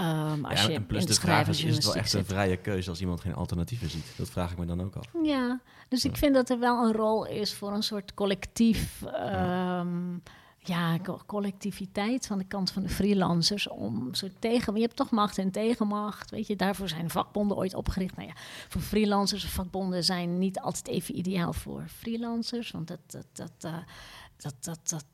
[0.00, 2.90] Um, als ja, en plus de, vraag is, is het wel echt een vrije keuze
[2.90, 4.06] als iemand geen alternatieven ziet?
[4.16, 5.04] Dat vraag ik me dan ook af.
[5.22, 9.02] Ja, dus ik vind dat er wel een rol is voor een soort collectief...
[9.02, 10.22] Um,
[10.68, 14.74] ja, collectiviteit van de kant van de freelancers om zo tegen.
[14.74, 16.30] Je hebt toch macht en tegenmacht.
[16.30, 18.16] Weet je, daarvoor zijn vakbonden ooit opgericht.
[18.16, 18.34] Nou ja,
[18.68, 22.70] voor freelancers, vakbonden zijn niet altijd even ideaal voor freelancers.
[22.70, 23.76] Want dat, dat, dat, uh,
[24.36, 25.04] dat, dat, dat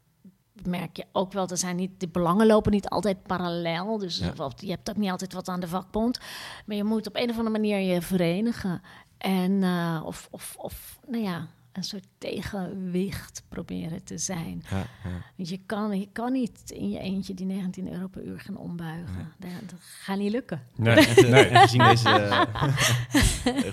[0.62, 1.48] merk je ook wel.
[1.48, 3.98] Er zijn niet, de belangen lopen niet altijd parallel.
[3.98, 4.50] Dus ja.
[4.56, 6.18] je hebt ook niet altijd wat aan de vakbond.
[6.66, 8.82] Maar je moet op een of andere manier je verenigen.
[9.18, 14.64] En, uh, of, of, of, nou ja, een soort tegenwicht proberen te zijn.
[14.70, 15.24] Ja, ja.
[15.36, 18.56] Want je kan, je kan niet in je eentje die 19 euro per uur gaan
[18.56, 19.32] ombuigen.
[19.38, 20.62] Dat, dat, gaat niet lukken.
[20.76, 21.44] Nee, nee.
[21.56, 22.46] gezien, deze,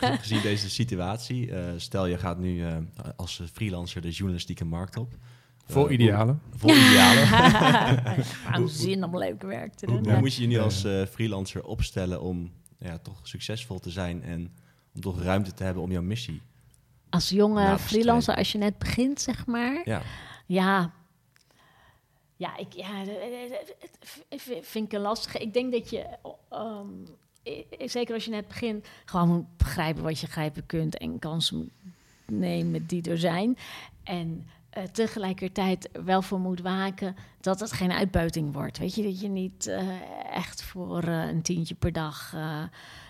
[0.22, 2.78] gezien deze situatie, uh, stel je gaat nu uh,
[3.16, 5.18] als freelancer de journalistieke markt op.
[5.66, 6.42] Voor uh, idealen.
[6.56, 7.30] Voor idealen.
[8.44, 10.10] Waarom zin om leuk werk te doen.
[10.10, 14.54] Hoe, moet je je nu als freelancer opstellen om ja, toch succesvol te zijn en
[14.94, 16.42] om toch ruimte te hebben om jouw missie
[17.12, 19.82] als jonge freelancer, als je net begint, zeg maar.
[19.86, 20.02] Ja.
[20.46, 20.92] Ja,
[22.36, 23.04] ja, ik, ja
[24.62, 25.38] vind ik een lastige.
[25.38, 26.06] Ik denk dat je,
[26.54, 27.06] um,
[27.86, 31.72] zeker als je net begint, gewoon moet begrijpen wat je grijpen kunt en kansen
[32.26, 33.58] nemen die er zijn.
[34.04, 34.48] En
[34.78, 38.78] uh, tegelijkertijd wel voor moet waken dat het geen uitbuiting wordt.
[38.78, 39.82] Weet je, dat je niet uh,
[40.34, 42.36] echt voor uh, een tientje per dag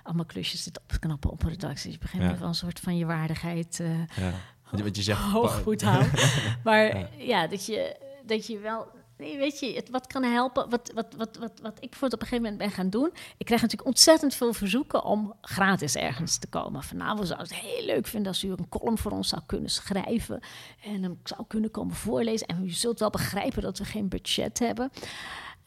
[0.04, 1.92] allemaal klusjes zit op te knappen op een redactie.
[1.92, 2.38] Je begint ja.
[2.38, 3.84] wel een soort van je waardigheid
[4.16, 4.84] ja.
[4.84, 6.12] wat je zegt, hoog houden.
[6.64, 7.08] maar ja.
[7.18, 7.96] ja, dat, je,
[8.26, 8.88] dat je wel
[9.22, 10.70] Nee, weet je, het, wat kan helpen?
[10.70, 13.12] Wat, wat, wat, wat, wat ik voor het op een gegeven moment ben gaan doen.
[13.38, 16.84] Ik krijg natuurlijk ontzettend veel verzoeken om gratis ergens te komen.
[16.84, 19.42] Van nou, we zouden het heel leuk vinden als u een column voor ons zou
[19.46, 20.40] kunnen schrijven.
[20.84, 22.48] En hem zou kunnen komen voorlezen.
[22.48, 24.92] En u zult wel begrijpen dat we geen budget hebben.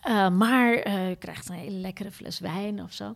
[0.08, 3.14] Uh, maar uh, u krijgt een hele lekkere fles wijn of zo.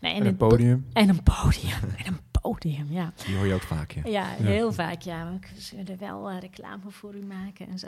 [0.00, 0.86] Nee, en, een podium.
[0.92, 1.94] En een podium.
[1.96, 3.12] En een podium, ja.
[3.26, 4.02] Die hoor je ook vaak, ja.
[4.04, 5.38] Ja, heel vaak, ja.
[5.54, 7.86] We zullen wel uh, reclame voor u maken en zo.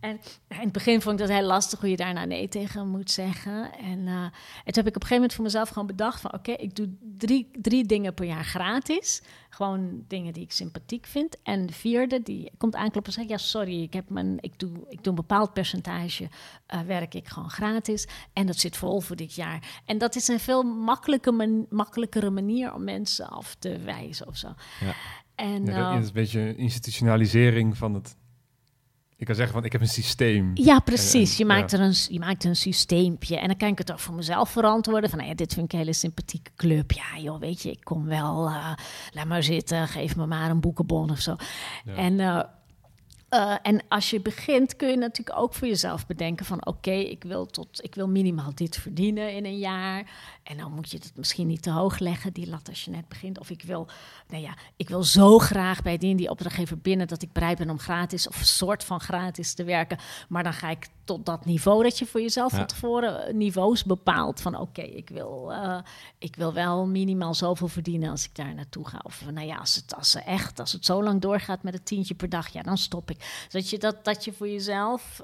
[0.00, 3.10] En in het begin vond ik dat heel lastig hoe je daarna nee tegen moet
[3.10, 3.72] zeggen.
[3.72, 4.32] En, uh, en
[4.64, 6.32] toen heb ik op een gegeven moment voor mezelf gewoon bedacht van...
[6.32, 9.22] oké, ik doe drie, drie dingen per jaar gratis.
[9.56, 11.36] Gewoon dingen die ik sympathiek vind.
[11.42, 13.28] En de vierde, die komt aankloppen en zegt...
[13.28, 16.28] ja, sorry, ik, heb mijn, ik, doe, ik doe een bepaald percentage,
[16.74, 18.08] uh, werk ik gewoon gratis.
[18.32, 19.82] En dat zit vol voor dit jaar.
[19.84, 24.36] En dat is een veel makkelijke man, makkelijkere manier om mensen af te wijzen of
[24.36, 24.48] zo.
[24.80, 24.94] Ja.
[25.34, 28.16] En, ja, dat is een beetje institutionalisering van het
[29.18, 30.50] ik kan zeggen van ik heb een systeem.
[30.54, 31.36] Ja, precies.
[31.36, 33.38] je, maakt er een, je maakt een systeempje.
[33.38, 35.10] En dan kan ik het ook voor mezelf verantwoorden.
[35.10, 36.92] Van nou ja, dit vind ik een hele sympathieke club.
[36.92, 38.48] Ja, joh, weet je, ik kom wel.
[38.48, 38.72] Uh,
[39.12, 39.88] laat maar zitten.
[39.88, 41.36] Geef me maar een boekenbon of zo.
[41.84, 42.42] En uh,
[43.30, 47.22] uh, en als je begint, kun je natuurlijk ook voor jezelf bedenken van oké, ik
[47.22, 50.10] wil tot ik wil minimaal dit verdienen in een jaar.
[50.46, 53.08] En dan moet je het misschien niet te hoog leggen, die lat als je net
[53.08, 53.38] begint.
[53.38, 53.86] Of ik wil,
[54.28, 57.70] nou ja, ik wil zo graag bij die, die opdrachtgever binnen dat ik bereid ben
[57.70, 59.98] om gratis of een soort van gratis te werken.
[60.28, 63.84] Maar dan ga ik tot dat niveau dat je voor jezelf van tevoren eh, niveaus
[63.84, 64.40] bepaalt.
[64.40, 65.78] Van oké, ik, wil, uh,
[66.18, 69.00] ik wil wel minimaal zoveel verdienen als ik daar naartoe ga.
[69.02, 72.14] Of nou ja, als het, als echt, als het zo lang doorgaat met een tientje
[72.14, 73.46] per dag, ja, dan stop ik.
[73.50, 75.20] Dat je, dat, dat je voor jezelf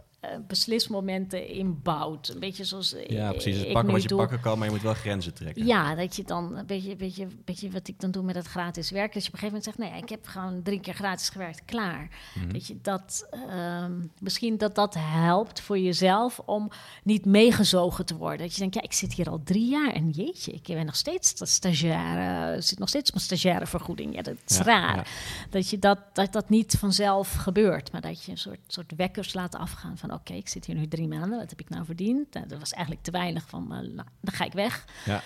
[0.46, 2.28] beslismomenten inbouwt.
[2.28, 2.94] Een beetje zoals.
[3.08, 3.72] Ja, precies.
[3.72, 5.66] Pakken wat je pakken kan, maar je moet wel grenzen trekken.
[5.66, 8.90] Ja, dat je dan een beetje, beetje, beetje wat ik dan doe met het gratis
[8.90, 9.12] werk.
[9.14, 11.64] Dat je op een gegeven moment zegt: nee, ik heb gewoon drie keer gratis gewerkt,
[11.64, 12.08] klaar.
[12.34, 12.52] Mhm.
[12.52, 16.70] Weet je, dat ehm, misschien dat dat helpt voor jezelf om
[17.02, 18.38] niet meegezogen te worden.
[18.38, 20.96] Dat je denkt: ja, ik zit hier al drie jaar en jeetje, ik ben nog
[20.96, 24.14] steeds stagiaire, zit nog steeds mijn stagiaire vergoeding.
[24.14, 25.08] Ja, dat is raar.
[25.50, 29.34] Dat je dat, dat dat niet vanzelf gebeurt, maar dat je een soort, soort wekkers
[29.34, 32.34] laat afgaan van oké, ik zit hier nu drie maanden, wat heb ik nou verdiend?
[32.34, 34.84] Nou, dat was eigenlijk te weinig van, uh, nou, dan ga ik weg.
[35.04, 35.22] Ja.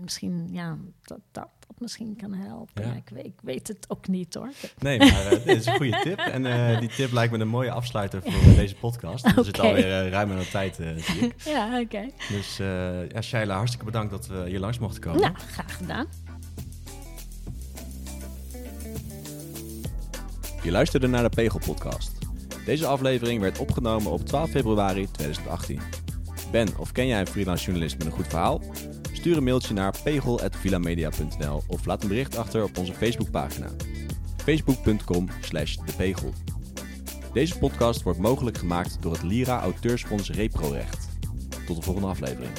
[0.00, 2.86] misschien, ja, dat, dat, dat misschien kan helpen.
[2.86, 2.92] Ja.
[2.92, 4.52] ik, weet, ik, weet, het ook niet hoor.
[4.78, 6.18] Nee, maar uh, dit is een goede tip.
[6.18, 9.24] En uh, die tip lijkt me een mooie afsluiter voor deze podcast.
[9.24, 9.34] Okay.
[9.36, 11.34] We zitten alweer ruim aan de tijd, zie ik.
[11.54, 12.06] Ja, oké.
[12.28, 15.20] Dus ja, Shaila, hartstikke bedankt dat we hier langs mochten komen.
[15.20, 16.06] Nou, graag gedaan.
[20.62, 22.17] Je luisterde naar de Pegel Podcast.
[22.68, 25.80] Deze aflevering werd opgenomen op 12 februari 2018.
[26.50, 28.62] Ben of ken jij een freelance journalist met een goed verhaal?
[29.12, 33.66] Stuur een mailtje naar pegel.vilamedia.nl of laat een bericht achter op onze Facebookpagina.
[34.36, 36.32] facebook.com slash depegel.
[37.32, 41.08] Deze podcast wordt mogelijk gemaakt door het Lira Auteursfonds Reprorecht.
[41.66, 42.52] Tot de volgende aflevering.